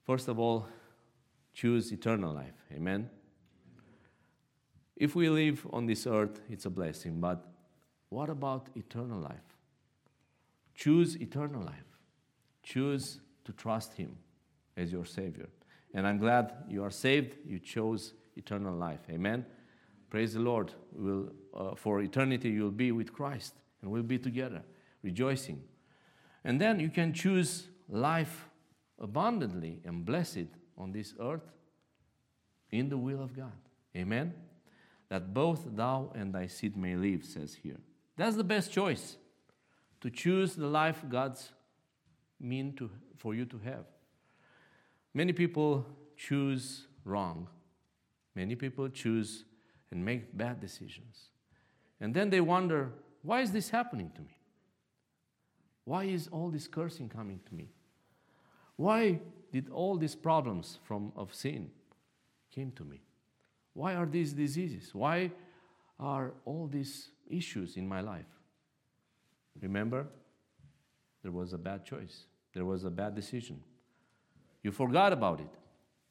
[0.06, 0.68] First of all,
[1.54, 2.56] choose eternal life.
[2.72, 3.10] Amen?
[4.96, 7.46] If we live on this earth, it's a blessing, but
[8.10, 9.36] what about eternal life?
[10.74, 11.98] Choose eternal life.
[12.64, 14.18] Choose to trust Him
[14.78, 15.50] as your Savior.
[15.94, 19.00] And I'm glad you are saved, you chose eternal life.
[19.10, 19.46] Amen?
[20.10, 20.72] Praise the Lord.
[20.94, 24.64] We'll, uh, for eternity, you'll be with Christ and we'll be together,
[25.04, 25.62] rejoicing.
[26.44, 28.48] And then you can choose life
[29.00, 31.52] abundantly and blessed on this earth
[32.72, 33.52] in the will of God.
[33.96, 34.34] Amen?
[35.10, 37.80] That both thou and thy seed may live, says here.
[38.16, 39.18] That's the best choice
[40.02, 41.52] to choose the life God's
[42.40, 43.86] mean to, for you to have.
[45.18, 45.84] Many people
[46.16, 47.48] choose wrong.
[48.36, 49.46] Many people choose
[49.90, 51.30] and make bad decisions.
[52.00, 52.92] And then they wonder,
[53.24, 54.38] why is this happening to me?
[55.86, 57.72] Why is all this cursing coming to me?
[58.76, 59.20] Why
[59.52, 61.72] did all these problems from of sin
[62.54, 63.02] came to me?
[63.74, 64.94] Why are these diseases?
[64.94, 65.32] Why
[66.00, 68.30] are all these issues in my life?
[69.60, 70.06] Remember,
[71.24, 72.28] there was a bad choice.
[72.54, 73.64] There was a bad decision.
[74.68, 75.48] You forgot about it.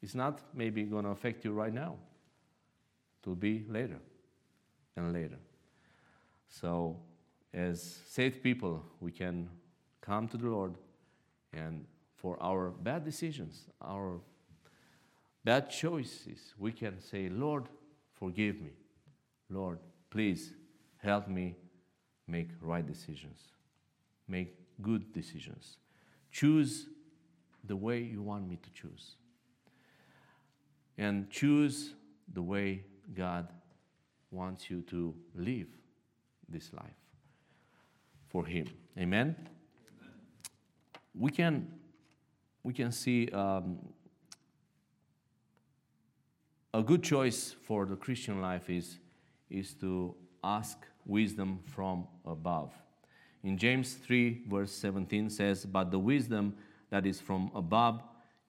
[0.01, 1.97] It's not maybe going to affect you right now.
[3.21, 3.99] It will be later
[4.97, 5.37] and later.
[6.49, 6.97] So,
[7.53, 9.51] as saved people, we can
[10.01, 10.77] come to the Lord
[11.53, 14.21] and for our bad decisions, our
[15.45, 17.64] bad choices, we can say, Lord,
[18.14, 18.71] forgive me.
[19.51, 20.55] Lord, please
[20.97, 21.57] help me
[22.27, 23.38] make right decisions,
[24.27, 25.77] make good decisions.
[26.31, 26.87] Choose
[27.66, 29.16] the way you want me to choose.
[30.98, 31.94] And choose
[32.33, 33.48] the way God
[34.31, 35.68] wants you to live
[36.48, 37.00] this life
[38.29, 38.66] for Him.
[38.98, 39.37] Amen?
[41.14, 41.68] We can
[42.62, 43.79] we can see um,
[46.74, 48.98] a good choice for the Christian life is,
[49.48, 50.76] is to ask
[51.07, 52.72] wisdom from above.
[53.44, 56.57] In James 3, verse 17 says, But the wisdom
[56.90, 58.03] that is from above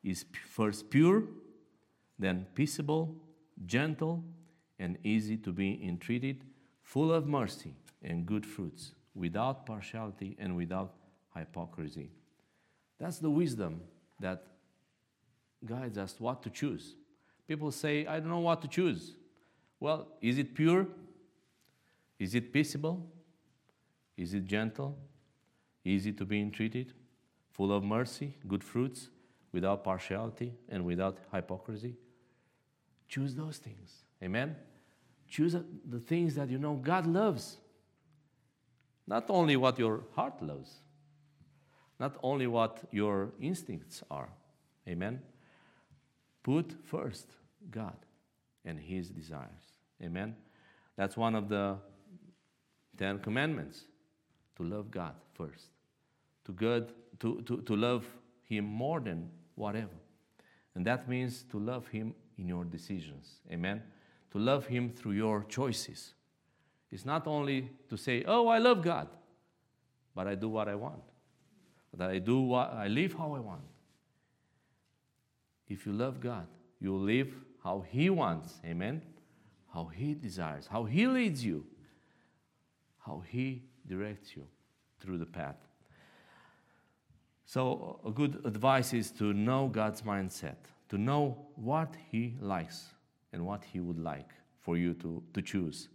[0.03, 1.23] is first pure,
[2.19, 3.15] then peaceable,
[3.65, 4.23] gentle,
[4.79, 6.43] and easy to be entreated,
[6.81, 7.73] full of mercy
[8.03, 10.93] and good fruits, without partiality and without
[11.35, 12.11] hypocrisy.
[12.99, 13.81] That's the wisdom
[14.19, 14.43] that
[15.65, 16.95] guides us what to choose.
[17.47, 19.15] People say, I don't know what to choose.
[19.79, 20.87] Well, is it pure?
[22.19, 23.05] Is it peaceable?
[24.15, 24.97] Is it gentle?
[25.85, 26.93] Easy to be entreated?
[27.57, 29.09] Full of mercy, good fruits,
[29.51, 31.95] without partiality and without hypocrisy?
[33.07, 34.03] Choose those things.
[34.23, 34.55] Amen?
[35.27, 35.55] Choose
[35.89, 37.57] the things that you know God loves.
[39.07, 40.81] Not only what your heart loves,
[41.99, 44.29] not only what your instincts are.
[44.87, 45.21] Amen?
[46.43, 47.27] Put first
[47.71, 47.97] God
[48.63, 49.79] and His desires.
[50.03, 50.35] Amen?
[50.95, 51.77] That's one of the
[52.97, 53.85] Ten Commandments
[54.57, 55.67] to love God first,
[56.45, 58.05] to, God, to, to, to love
[58.43, 59.95] Him more than whatever.
[60.75, 63.39] And that means to love Him in your decisions.
[63.51, 63.81] Amen?
[64.31, 66.13] To love Him through your choices.
[66.91, 69.09] It's not only to say, oh, I love God,
[70.15, 71.01] but I do what I want
[71.97, 73.61] that I do what I live how I want.
[75.67, 76.47] If you love God,
[76.79, 78.59] you live how He wants.
[78.65, 79.01] Amen.
[79.73, 81.65] How He desires, how He leads you,
[82.99, 84.43] how He directs you
[84.99, 85.57] through the path.
[87.47, 90.57] So, a good advice is to know God's mindset,
[90.89, 92.89] to know what He likes
[93.31, 95.87] and what He would like for you to, to choose.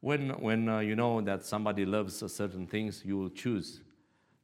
[0.00, 3.80] When, when uh, you know that somebody loves certain things, you will choose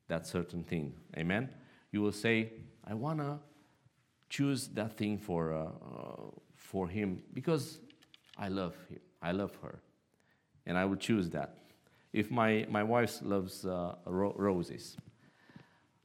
[0.09, 0.95] that certain thing.
[1.17, 1.51] Amen?
[1.93, 2.51] You will say,
[2.85, 3.39] I want to
[4.29, 7.79] choose that thing for, uh, uh, for him because
[8.37, 8.99] I love him.
[9.23, 9.79] I love her.
[10.67, 11.59] And I will choose that.
[12.13, 14.97] if my, my wife loves uh, ro- roses,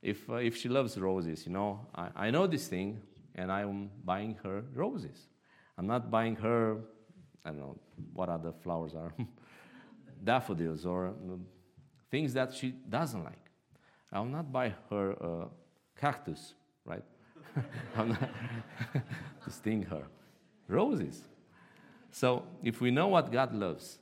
[0.02, 3.02] if, uh, if she loves roses, you know, I, I know this thing
[3.36, 5.28] and I'm buying her roses.
[5.78, 6.78] I'm not buying her,
[7.44, 7.78] I don't know
[8.14, 9.14] what other flowers are,
[10.24, 11.46] daffodils or um,
[12.12, 13.50] things that she doesn't like.
[14.12, 15.48] I'll not buy her a
[16.00, 16.54] cactus,
[16.86, 17.04] right?
[17.98, 18.30] I'm not
[19.44, 20.04] to sting her.
[20.68, 21.24] Roses.
[22.12, 24.00] So if we know what God loves,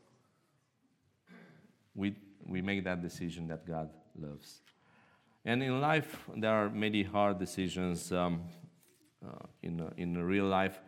[1.96, 3.90] we, we make that decision that God
[4.20, 4.62] loves.
[5.48, 8.42] And in life, there are many hard decisions um,
[9.26, 10.82] uh, in, uh, in real life.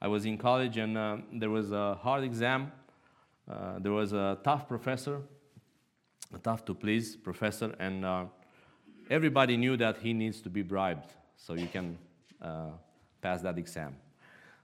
[0.00, 2.72] I was in college and uh, there was a hard exam.
[3.48, 5.20] Uh, there was a tough professor,
[6.34, 8.24] a tough to please professor, and uh,
[9.08, 11.96] everybody knew that he needs to be bribed so you can
[13.20, 13.94] pass that exam.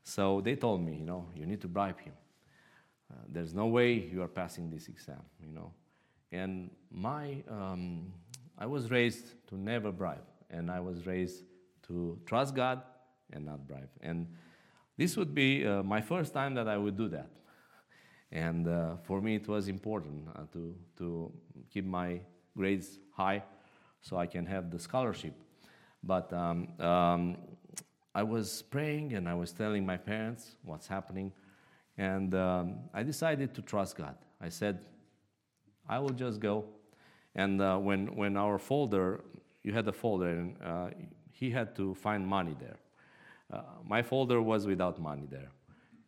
[0.03, 2.15] So they told me, you know, you need to bribe him.
[3.29, 5.73] there's no way you are passing this exam, you know.
[6.33, 8.13] And my um,
[8.59, 11.45] I was raised to never bribe, and I was raised
[11.87, 12.83] to trust God
[13.33, 13.89] and not bribe.
[14.01, 14.27] And
[14.97, 17.31] this would be uh, my first time that I would do that.
[18.33, 21.33] And uh, for me, it was important uh, to, to
[21.73, 22.21] keep my
[22.57, 23.45] grades high
[24.03, 25.35] so I can have the scholarship.
[26.03, 27.37] But um, um,
[28.15, 31.33] I was praying and I was telling my parents what's happening.
[31.97, 34.17] And um, I decided to trust God.
[34.41, 34.85] I said,
[35.89, 36.65] I will just go
[37.35, 39.25] and uh, when, when our folder,
[39.63, 40.89] you had a folder, and uh,
[41.33, 42.79] he had to find money there.
[43.53, 45.51] Uh, my folder was without money there.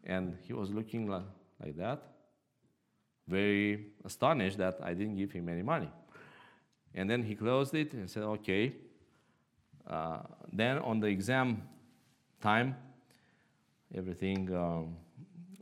[0.05, 2.03] And he was looking like, that,
[3.29, 5.91] very astonished that I didn't give him any money.
[6.95, 8.73] And then he closed it and said, okay.
[9.87, 10.19] Uh,
[10.53, 11.63] then on the exam
[12.41, 12.77] time,
[13.95, 14.97] everything um,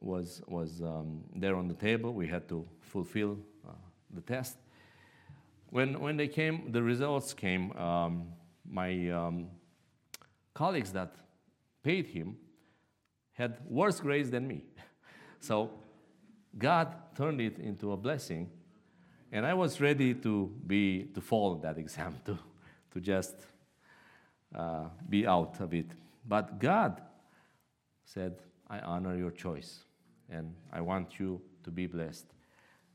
[0.01, 2.15] was, was um, there on the table.
[2.15, 3.39] We had to fulfill
[3.69, 3.73] uh,
[4.15, 4.57] the test.
[5.71, 8.29] When, when they came, the results came, um,
[8.69, 9.49] my um,
[10.55, 11.15] colleagues that
[11.83, 12.37] paid him
[13.33, 14.65] had worse grades than me.
[15.41, 15.71] So
[16.59, 18.51] God turned it into a blessing,
[19.31, 22.37] and I was ready to be to fall that exam to
[22.91, 23.37] to just
[24.53, 25.93] uh, be out of it.
[26.27, 27.01] But God
[28.05, 29.85] said, "I honor your choice,
[30.29, 32.27] and I want you to be blessed."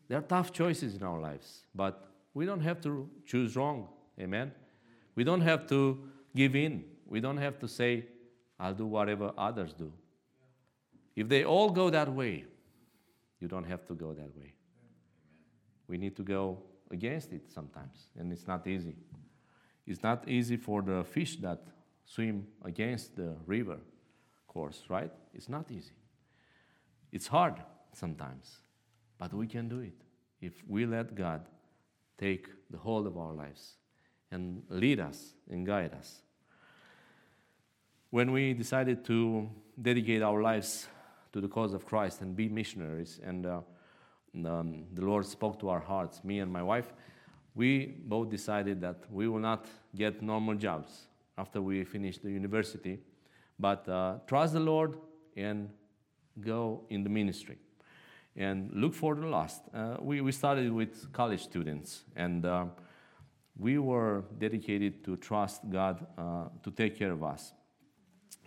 [0.09, 3.87] There are tough choices in our lives, but we don't have to choose wrong.
[4.19, 4.51] Amen?
[5.15, 5.99] We don't have to
[6.35, 6.85] give in.
[7.07, 8.05] We don't have to say,
[8.59, 9.91] I'll do whatever others do.
[11.15, 12.45] If they all go that way,
[13.39, 14.53] you don't have to go that way.
[15.87, 16.59] We need to go
[16.89, 18.95] against it sometimes, and it's not easy.
[19.85, 21.61] It's not easy for the fish that
[22.05, 23.77] swim against the river
[24.47, 25.11] course, right?
[25.33, 25.93] It's not easy.
[27.11, 27.55] It's hard
[27.93, 28.59] sometimes,
[29.17, 30.01] but we can do it
[30.41, 31.41] if we let God
[32.17, 33.75] take the hold of our lives
[34.31, 36.21] and lead us and guide us.
[38.09, 39.49] When we decided to
[39.81, 40.87] dedicate our lives
[41.31, 43.61] to the cause of Christ and be missionaries, and uh,
[44.45, 46.93] um, the Lord spoke to our hearts, me and my wife,
[47.55, 51.07] we both decided that we will not get normal jobs
[51.37, 52.99] after we finish the university,
[53.59, 54.97] but uh, trust the Lord
[55.35, 55.69] and
[56.39, 57.57] go in the ministry
[58.35, 59.61] and look for the lost.
[59.73, 62.65] Uh, we, we started with college students, and uh,
[63.57, 67.53] we were dedicated to trust God uh, to take care of us.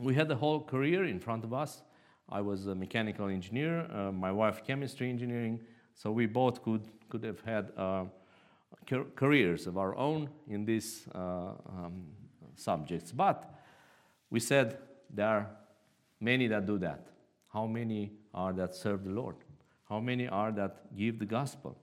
[0.01, 1.82] We had the whole career in front of us.
[2.28, 5.61] I was a mechanical engineer, uh, my wife chemistry engineering,
[5.95, 8.05] so we both could, could have had uh,
[9.14, 12.07] careers of our own in these uh, um,
[12.57, 13.12] subjects.
[13.12, 13.49] But
[14.28, 14.78] we said
[15.09, 15.51] there are
[16.20, 17.07] many that do that.
[17.53, 19.37] How many are that serve the Lord?
[19.89, 21.76] How many are that give the gospel?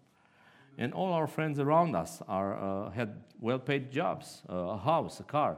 [0.78, 5.20] And all our friends around us are, uh, had well paid jobs, uh, a house,
[5.20, 5.58] a car.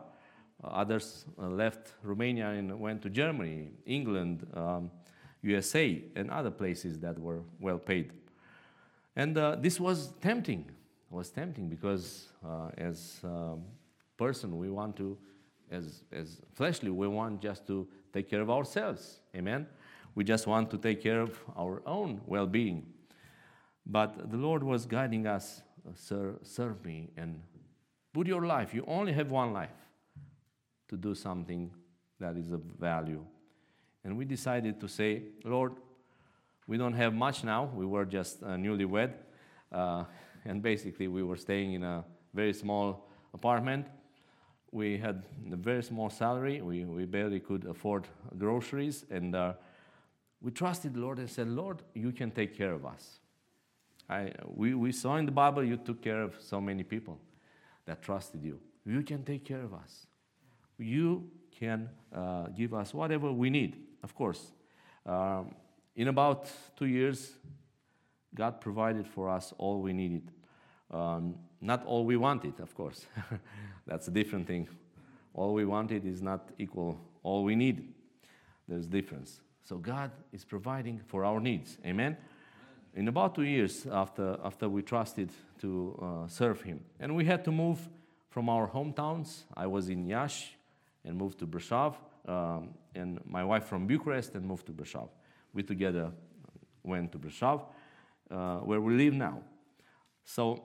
[0.64, 4.91] Uh, others uh, left Romania and went to Germany, England, um,
[5.41, 8.12] USA, and other places that were well paid.
[9.16, 10.66] And uh, this was tempting.
[11.12, 13.56] It was tempting because uh, as a
[14.18, 15.18] person, we want to,
[15.72, 19.20] as, as fleshly, we want just to take care of ourselves.
[19.36, 19.68] Amen?
[20.16, 22.86] We just want to take care of our own well being.
[23.86, 25.61] But the Lord was guiding us,
[25.93, 27.41] Sir, serve me and
[28.13, 28.74] put your life.
[28.74, 29.76] You only have one life
[30.88, 31.72] to do something
[32.20, 33.24] that is of value.
[34.03, 35.74] And we decided to say, Lord,
[36.68, 37.70] we don't have much now.
[37.76, 39.13] We were just uh, newlywed.
[39.72, 40.05] Uh,
[40.45, 42.03] and basically, we were staying in a
[42.34, 43.88] very small apartment.
[44.72, 46.61] We had a very small salary.
[46.61, 48.07] We, we barely could afford
[48.38, 49.05] groceries.
[49.09, 49.53] And uh,
[50.46, 53.18] we trusted the Lord and said, Lord, you can take care of us.
[54.08, 57.18] I, we, we saw in the Bible you took care of so many people
[57.88, 58.60] that trusted you.
[58.86, 60.06] You can take care of us.
[60.78, 64.52] You can uh, give us whatever we need, of course.
[65.04, 65.56] Um,
[65.96, 67.32] in about two years,
[68.36, 70.30] God provided for us all we needed.
[70.91, 73.08] Um, not all we wanted, of course.
[73.88, 74.68] That's a different thing.
[75.34, 77.96] All we wanted is not equal all we need.
[78.68, 79.41] There's difference.
[79.66, 81.78] So God is providing for our needs.
[81.84, 82.16] Amen.
[82.93, 87.43] In about two years after, after we trusted to uh, serve Him, and we had
[87.45, 87.80] to move
[88.30, 89.43] from our hometowns.
[89.57, 90.55] I was in Iași
[91.03, 91.95] and moved to Brașov,
[92.28, 95.09] um, and my wife from Bucharest and moved to Brașov.
[95.53, 96.11] We together
[96.84, 97.61] went to Brașov,
[98.30, 99.41] uh, where we live now.
[100.24, 100.63] So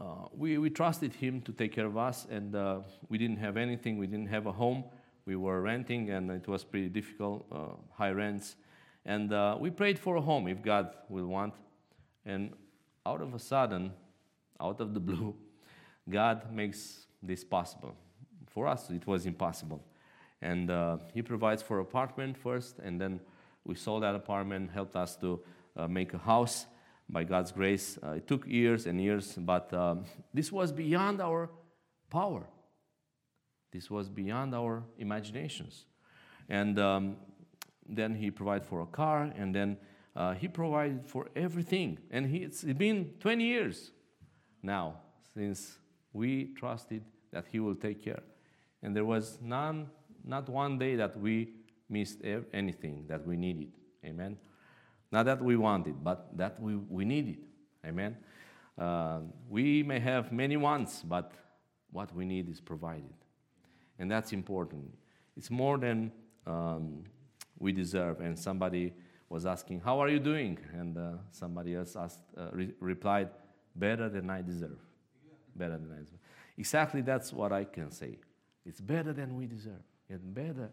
[0.00, 3.56] uh, we, we trusted him to take care of us, and uh, we didn't have
[3.56, 3.98] anything.
[3.98, 4.84] We didn't have a home.
[5.30, 8.56] We were renting, and it was pretty difficult, uh, high rents.
[9.04, 11.54] And uh, we prayed for a home if God will want.
[12.26, 12.52] And
[13.06, 13.92] out of a sudden,
[14.60, 15.36] out of the blue,
[16.08, 17.94] God makes this possible.
[18.48, 19.80] For us, it was impossible.
[20.42, 23.20] And uh, He provides for apartment first, and then
[23.64, 25.38] we sold that apartment, helped us to
[25.76, 26.66] uh, make a house
[27.08, 28.00] by God's grace.
[28.02, 31.50] Uh, it took years and years, but um, this was beyond our
[32.10, 32.48] power.
[33.72, 35.84] This was beyond our imaginations.
[36.48, 37.16] And um,
[37.88, 39.76] then he provided for a car, and then
[40.16, 41.98] uh, he provided for everything.
[42.10, 43.92] And he, it's been 20 years
[44.62, 44.96] now
[45.34, 45.78] since
[46.12, 48.22] we trusted that he will take care.
[48.82, 49.88] And there was none,
[50.24, 51.52] not one day that we
[51.88, 52.20] missed
[52.52, 53.72] anything that we needed.
[54.04, 54.38] Amen.
[55.12, 57.38] Not that we wanted, but that we, we needed.
[57.84, 58.16] Amen.
[58.78, 61.32] Uh, we may have many wants, but
[61.90, 63.12] what we need is provided.
[64.00, 64.92] And that's important.
[65.36, 66.10] It's more than
[66.46, 67.04] um,
[67.58, 68.20] we deserve.
[68.20, 68.94] And somebody
[69.28, 70.58] was asking, How are you doing?
[70.72, 73.28] And uh, somebody else asked, uh, re- replied,
[73.76, 74.78] Better than I deserve.
[75.54, 76.18] Better than I deserve.
[76.56, 78.18] Exactly that's what I can say.
[78.64, 79.84] It's better than we deserve.
[80.08, 80.70] And better.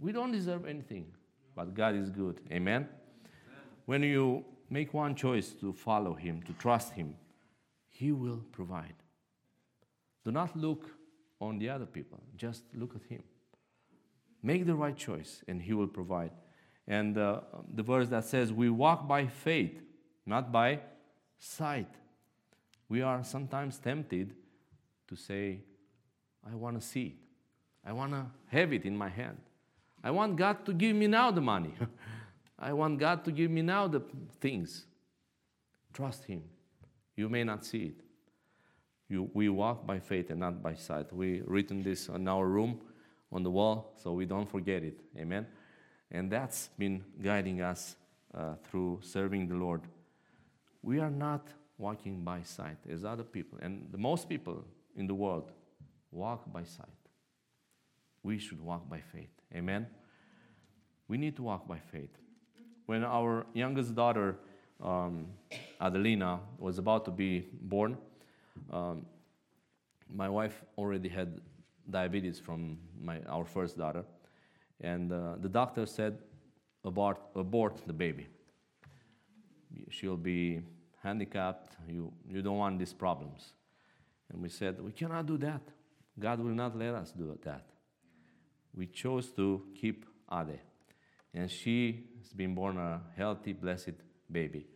[0.00, 1.06] We don't deserve anything,
[1.54, 2.40] but God is good.
[2.50, 2.88] Amen?
[3.84, 7.14] When you make one choice to follow Him, to trust Him,
[7.88, 8.94] He will provide.
[10.24, 10.88] Do not look
[11.44, 13.22] on the other people, just look at Him.
[14.42, 16.32] Make the right choice, and He will provide.
[16.86, 17.40] And uh,
[17.72, 19.80] the verse that says, We walk by faith,
[20.26, 20.80] not by
[21.38, 21.88] sight.
[22.88, 24.34] We are sometimes tempted
[25.08, 25.60] to say,
[26.50, 27.14] I want to see it.
[27.86, 29.38] I want to have it in my hand.
[30.02, 31.74] I want God to give me now the money.
[32.58, 34.02] I want God to give me now the
[34.40, 34.86] things.
[35.92, 36.42] Trust Him.
[37.16, 38.03] You may not see it.
[39.08, 41.12] You, we walk by faith and not by sight.
[41.12, 42.80] We written this on our room,
[43.30, 45.00] on the wall, so we don't forget it.
[45.18, 45.46] Amen.
[46.10, 47.96] And that's been guiding us
[48.34, 49.82] uh, through serving the Lord.
[50.82, 51.48] We are not
[51.78, 54.64] walking by sight as other people, and the most people
[54.96, 55.50] in the world
[56.10, 56.86] walk by sight.
[58.22, 59.30] We should walk by faith.
[59.54, 59.86] Amen.
[61.08, 62.16] We need to walk by faith
[62.86, 64.36] when our youngest daughter,
[64.82, 65.26] um,
[65.80, 67.96] Adelina, was about to be born,
[68.72, 69.06] um,
[70.08, 71.40] my wife already had
[71.90, 74.04] diabetes from my, our first daughter,
[74.80, 76.18] and uh, the doctor said,
[76.84, 78.26] abort, abort the baby.
[79.90, 80.60] She'll be
[81.02, 81.76] handicapped.
[81.88, 83.52] You, you don't want these problems.
[84.32, 85.62] And we said, we cannot do that.
[86.18, 87.66] God will not let us do that.
[88.74, 90.60] We chose to keep Ade
[91.34, 93.94] and she has been born a healthy, blessed
[94.30, 94.66] baby.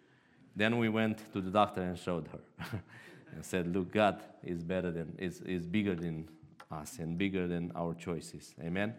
[0.55, 2.83] Then we went to the doctor and showed her
[3.35, 6.29] and said, Look, God is better than, is, is bigger than
[6.71, 8.55] us and bigger than our choices.
[8.63, 8.95] Amen.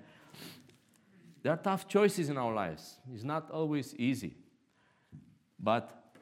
[1.42, 2.98] There are tough choices in our lives.
[3.14, 4.36] It's not always easy.
[5.60, 6.14] But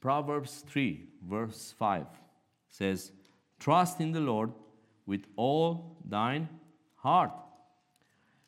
[0.00, 2.06] Proverbs 3, verse 5
[2.68, 3.12] says,
[3.58, 4.52] Trust in the Lord
[5.06, 6.48] with all thine
[6.96, 7.32] heart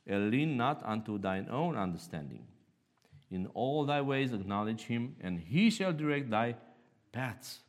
[0.07, 2.45] and lean not unto thine own understanding.
[3.31, 6.57] In all thy ways acknowledge him, and he shall direct thy
[7.13, 7.61] paths.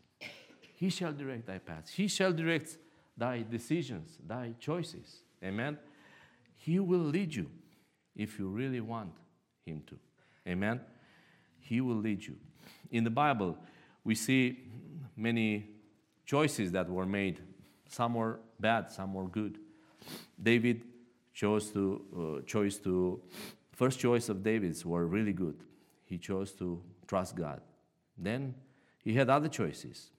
[0.75, 1.91] He shall direct thy paths.
[1.91, 2.77] He shall direct
[3.17, 5.21] thy decisions, thy choices.
[5.43, 5.77] Amen.
[6.57, 7.49] He will lead you
[8.15, 9.11] if you really want
[9.65, 9.97] him to.
[10.47, 10.81] Amen.
[11.59, 12.35] He will lead you.
[12.91, 13.57] In the Bible,
[14.03, 14.59] we see
[15.15, 15.69] many
[16.25, 17.41] choices that were made.
[17.87, 19.57] Some were bad, some were good.
[20.41, 20.83] David
[21.33, 23.21] chose to uh, choice to
[23.71, 25.57] first choice of David's were really good.
[26.05, 27.61] He chose to trust God.
[28.17, 28.55] Then
[29.03, 30.11] he had other choices.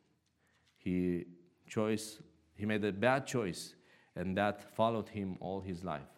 [0.86, 1.24] He
[1.66, 2.22] choice
[2.54, 3.74] he made a bad choice,
[4.14, 6.12] and that followed him all his life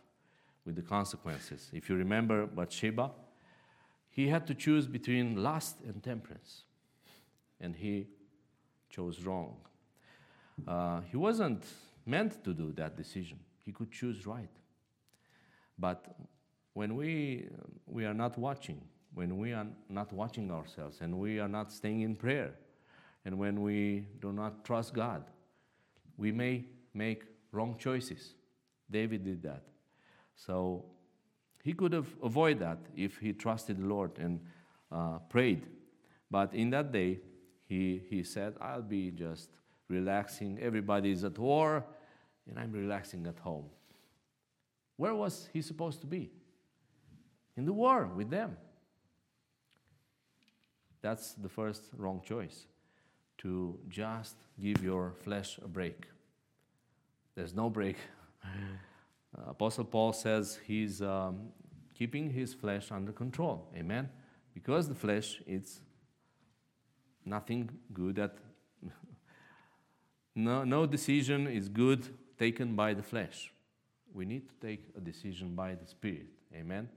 [0.64, 1.71] with the consequences.
[1.73, 3.11] If you remember Bathsheba,
[4.09, 6.64] he had to choose between lust and temperance.
[7.61, 8.07] and he
[8.89, 9.57] chose wrong.
[10.66, 11.64] Uh, he wasn't
[12.07, 13.39] meant to do that decision.
[13.64, 14.55] He could choose right.
[15.77, 16.05] But
[16.75, 17.49] when we,
[17.87, 18.81] we are not watching,
[19.12, 22.55] when we are not watching ourselves, and we are not staying in prayer,
[23.29, 25.22] and when we do not trust God,
[26.16, 26.64] we may
[26.95, 28.33] make wrong choices.
[28.91, 29.64] David did that.
[30.35, 30.87] So
[31.62, 34.41] he could have avoided that if he trusted the Lord and
[34.91, 35.66] uh, prayed.
[36.31, 37.20] But in that day,
[37.66, 39.51] he, he said, I'll be just
[39.89, 40.59] relaxing.
[40.62, 41.85] Everybody is at war,
[42.49, 43.66] and I'm relaxing at home.
[44.97, 46.31] Where was he supposed to be?
[47.59, 48.57] In the war with them.
[51.03, 52.64] That's the first wrong choice
[53.39, 56.07] to just give your flesh a break.
[57.34, 57.97] There's no break.
[59.47, 61.51] Apostle Paul says he's um,
[61.95, 63.68] keeping his flesh under control.
[63.76, 64.09] Amen?
[64.55, 65.80] Because the flesh it's
[67.24, 68.39] nothing good that
[70.34, 72.09] no, no decision is good
[72.39, 73.53] taken by the flesh.
[74.12, 76.26] We need to take a decision by the Spirit.
[76.55, 76.89] Amen?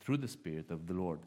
[0.00, 1.20] Through the Spirit of the Lord.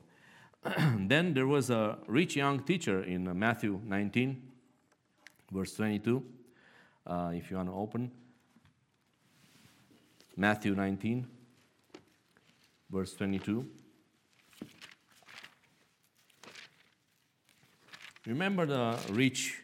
[0.97, 4.41] then there was a rich young teacher in Matthew 19,
[5.51, 6.24] verse 22.
[7.05, 8.11] Uh, if you want to open,
[10.36, 11.28] Matthew 19,
[12.89, 13.66] verse 22.
[18.26, 19.61] Remember the rich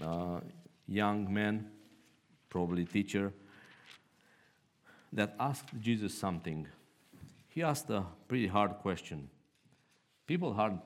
[0.00, 0.38] uh,
[0.86, 1.70] young man,
[2.48, 3.32] probably teacher,
[5.12, 6.68] that asked Jesus something.
[7.48, 9.28] He asked a pretty hard question.
[10.26, 10.78] People hard,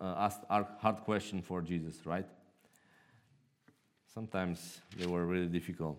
[0.00, 2.26] uh, asked hard questions for Jesus, right?
[4.12, 5.98] Sometimes they were really difficult.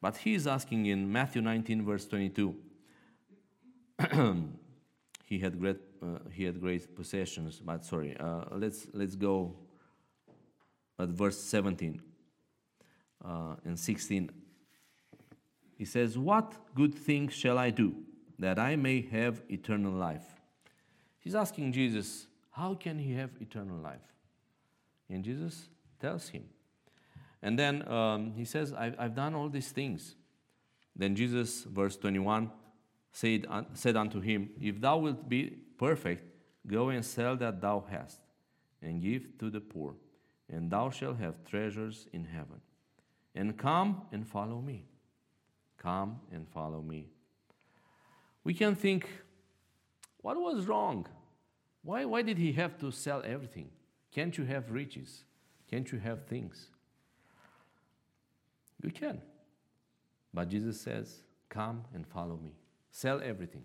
[0.00, 2.54] But he is asking in Matthew 19, verse 22.
[5.24, 7.60] he had great, uh, he had great possessions.
[7.64, 9.56] But sorry, uh, let's let's go
[10.98, 12.00] at verse 17
[13.24, 14.30] uh, and 16.
[15.76, 17.94] He says, "What good thing shall I do
[18.38, 20.36] that I may have eternal life?"
[21.18, 24.08] He's asking Jesus, "How can he have eternal life?"
[25.08, 25.68] And Jesus
[26.00, 26.44] tells him,
[27.42, 30.16] and then um, he says, I've, I've done all these things.
[30.94, 32.50] Then Jesus, verse 21,
[33.12, 36.24] said, said unto him, If thou wilt be perfect,
[36.66, 38.20] go and sell that thou hast,
[38.82, 39.94] and give to the poor,
[40.48, 42.60] and thou shalt have treasures in heaven.
[43.34, 44.86] And come and follow me.
[45.76, 47.10] Come and follow me.
[48.42, 49.08] We can think,
[50.22, 51.06] what was wrong?
[51.86, 53.70] Why, why did he have to sell everything?
[54.10, 55.22] Can't you have riches?
[55.70, 56.66] Can't you have things?
[58.82, 59.22] You can.
[60.34, 62.56] But Jesus says, Come and follow me.
[62.90, 63.62] Sell everything.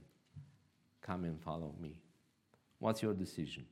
[1.02, 2.00] Come and follow me.
[2.78, 3.66] What's your decision?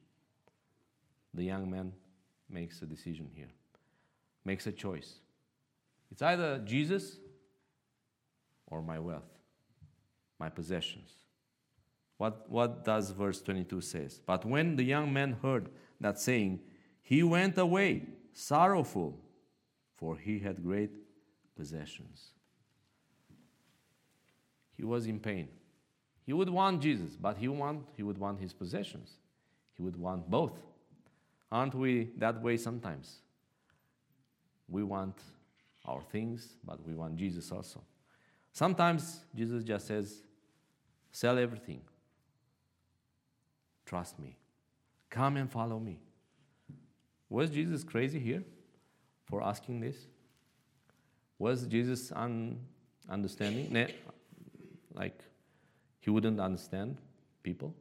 [1.35, 1.93] The young man
[2.49, 3.51] makes a decision here,
[4.45, 5.19] makes a choice.
[6.11, 7.17] It's either Jesus
[8.65, 9.29] or my wealth,
[10.39, 11.18] my possessions.
[12.19, 14.19] What, what does verse 22 says?
[14.25, 15.69] But when the young man heard
[16.01, 16.59] that saying,
[17.01, 19.17] he went away sorrowful,
[19.95, 20.91] for he had great
[21.55, 22.31] possessions.
[24.75, 25.47] He was in pain.
[26.25, 29.13] He would want Jesus, but he, want, he would want his possessions.
[29.75, 30.59] He would want both.
[31.49, 33.19] Aren't we that way sometimes?
[34.67, 35.15] We want
[35.85, 37.81] our things, but we want Jesus also.
[38.51, 40.21] Sometimes Jesus just says,
[41.13, 41.79] Sell everything.
[43.89, 44.37] Trust me.
[45.09, 45.97] Come and follow me.
[47.27, 48.43] Was Jesus crazy here
[49.25, 49.95] for asking this?
[51.39, 52.59] Was Jesus un-
[53.09, 53.87] understanding?
[54.93, 55.19] Like,
[56.01, 56.99] he wouldn't understand
[57.41, 57.73] people?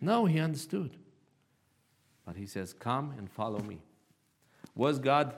[0.00, 0.96] No, he understood.
[2.24, 3.82] But he says, Come and follow me.
[4.74, 5.34] Was God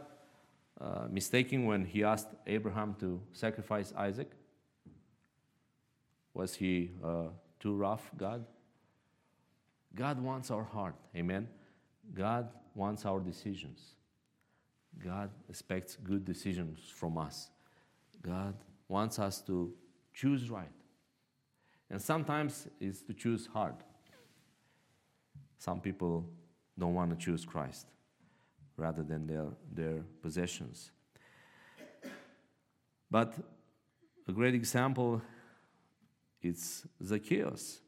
[0.80, 4.30] uh, mistaken when he asked Abraham to sacrifice Isaac?
[6.32, 8.44] Was he uh, too rough, God?
[9.94, 10.94] God wants our heart.
[11.16, 11.48] Amen.
[12.14, 13.94] God wants our decisions.
[15.02, 17.50] God expects good decisions from us.
[18.22, 18.54] God
[18.88, 19.72] wants us to
[20.12, 20.70] choose right.
[21.90, 23.74] And sometimes it's to choose hard.
[25.58, 26.26] Some people
[26.78, 27.86] don't want to choose Christ
[28.76, 30.90] rather than their, their possessions.
[33.10, 33.34] But
[34.26, 35.20] a great example
[36.42, 37.80] is Zacchaeus.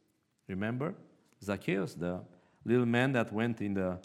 [0.48, 0.94] Remember?
[1.44, 2.20] Zacchaeus, the
[2.64, 3.98] little man that went in the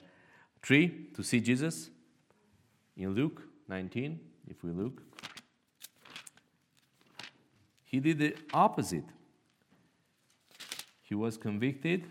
[0.61, 1.89] tree to see Jesus?
[2.99, 4.19] in Luke 19,
[4.49, 5.01] if we look,
[7.85, 9.05] he did the opposite.
[11.01, 12.05] He was convicted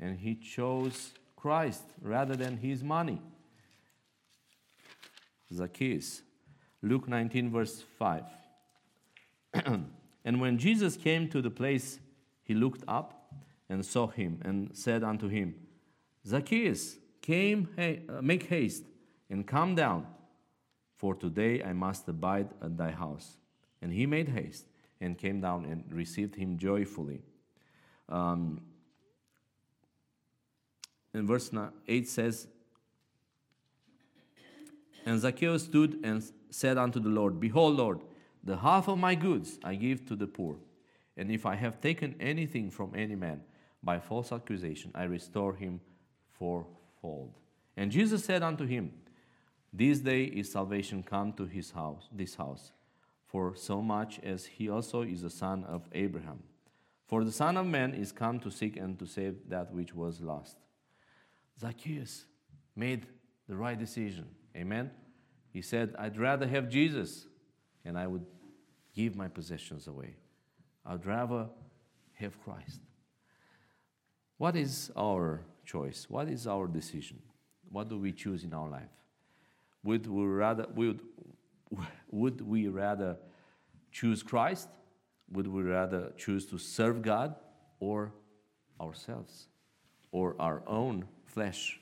[0.00, 3.20] and he chose Christ rather than his money.
[5.52, 6.22] Zacchaeus,
[6.82, 8.24] Luke 19, verse 5.
[10.24, 12.00] and when Jesus came to the place,
[12.42, 13.17] he looked up
[13.68, 15.54] and saw him and said unto him,
[16.26, 18.84] Zacchaeus, came, uh, make haste
[19.28, 20.06] and come down,
[20.96, 23.36] for today I must abide at thy house.
[23.82, 24.64] And he made haste
[25.00, 27.20] and came down and received him joyfully.
[28.08, 28.62] Um,
[31.14, 31.50] in verse
[31.86, 32.48] 8 says,
[35.04, 38.00] And Zacchaeus stood and said unto the Lord, Behold, Lord,
[38.42, 40.56] the half of my goods I give to the poor.
[41.16, 43.42] And if I have taken anything from any man
[43.88, 45.80] by false accusation, I restore him
[46.38, 47.32] fourfold.
[47.74, 48.92] And Jesus said unto him,
[49.72, 52.72] This day is salvation come to his house, this house,
[53.24, 56.42] for so much as he also is a son of Abraham.
[57.06, 60.20] For the Son of Man is come to seek and to save that which was
[60.20, 60.58] lost.
[61.58, 62.26] Zacchaeus
[62.76, 63.06] made
[63.48, 64.26] the right decision.
[64.54, 64.90] Amen.
[65.50, 67.26] He said, I'd rather have Jesus
[67.86, 68.26] and I would
[68.94, 70.16] give my possessions away.
[70.84, 71.48] I'd rather
[72.20, 72.82] have Christ.
[74.38, 76.06] What is our choice?
[76.08, 77.18] What is our decision?
[77.70, 78.88] What do we choose in our life?
[79.82, 81.00] Would we rather, would,
[82.10, 83.16] would we rather
[83.92, 84.68] choose Christ?
[85.32, 87.34] Would we rather choose to serve God
[87.80, 88.12] or
[88.80, 89.48] ourselves
[90.10, 91.80] or our own flesh?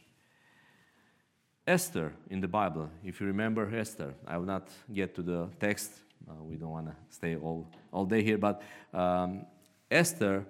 [1.66, 5.90] Esther in the Bible, if you remember Esther, I will not get to the text,
[6.28, 8.62] uh, we don't want to stay all, all day here, but
[8.94, 9.46] um,
[9.90, 10.46] Esther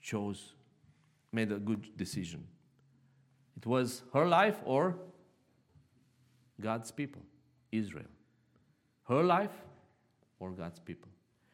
[0.00, 0.54] chose,
[1.32, 2.46] made a good decision.
[3.56, 4.96] It was her life or
[6.60, 7.22] God's people,
[7.70, 8.06] Israel.
[9.08, 9.56] Her life
[10.38, 11.08] or God's people.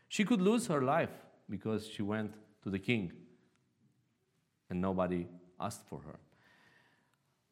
[0.08, 1.10] She could lose her life
[1.48, 3.12] because she went to the king
[4.70, 5.26] and nobody
[5.60, 6.18] asked for her.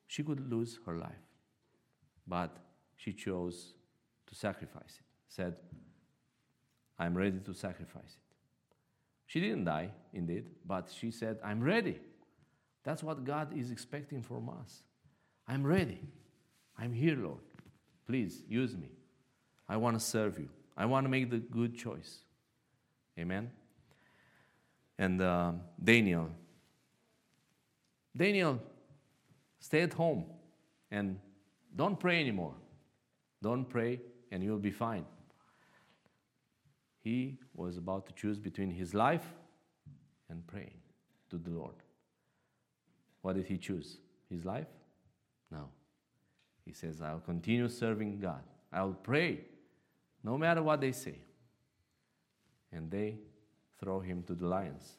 [0.06, 1.24] She could lose her life,
[2.26, 2.56] but
[2.96, 3.74] she chose
[4.26, 5.06] to sacrifice it.
[5.28, 5.56] Said,
[6.98, 8.36] I'm ready to sacrifice it.
[9.26, 11.98] She didn't die, indeed, but she said, I'm ready.
[12.86, 14.84] That's what God is expecting from us.
[15.48, 16.00] I'm ready.
[16.78, 17.40] I'm here, Lord.
[18.06, 18.92] Please use me.
[19.68, 20.48] I want to serve you.
[20.76, 22.18] I want to make the good choice.
[23.18, 23.50] Amen.
[25.00, 26.30] And uh, Daniel.
[28.16, 28.60] Daniel,
[29.58, 30.24] stay at home
[30.92, 31.18] and
[31.74, 32.54] don't pray anymore.
[33.42, 35.06] Don't pray and you'll be fine.
[37.02, 39.26] He was about to choose between his life
[40.30, 40.78] and praying
[41.30, 41.74] to the Lord.
[43.26, 43.98] What did he choose?
[44.30, 44.68] His life?
[45.50, 45.68] No.
[46.64, 48.44] He says, I'll continue serving God.
[48.72, 49.40] I'll pray
[50.22, 51.18] no matter what they say.
[52.70, 53.16] And they
[53.80, 54.92] throw him to the lions.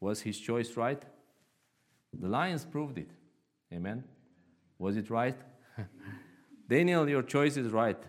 [0.00, 1.00] Was his choice right?
[2.12, 3.10] The lions proved it.
[3.72, 4.02] Amen.
[4.80, 5.38] Was it right?
[6.68, 8.02] Daniel, your choice is right.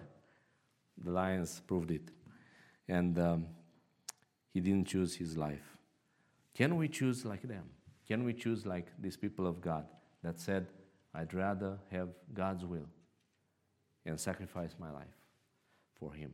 [1.04, 2.10] The lions proved it.
[2.88, 3.46] And um,
[4.52, 5.78] he didn't choose his life.
[6.56, 7.70] Can we choose like them?
[8.08, 9.86] Can we choose like these people of God
[10.24, 10.68] that said,
[11.14, 12.88] I'd rather have God's will
[14.06, 15.16] and sacrifice my life
[16.00, 16.34] for Him?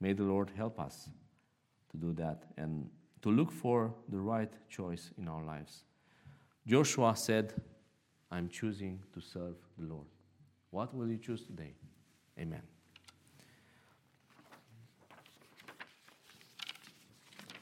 [0.00, 1.08] May the Lord help us
[1.90, 2.88] to do that and
[3.22, 5.84] to look for the right choice in our lives.
[6.66, 7.54] Joshua said,
[8.30, 10.06] I'm choosing to serve the Lord.
[10.70, 11.74] What will you choose today?
[12.38, 12.62] Amen.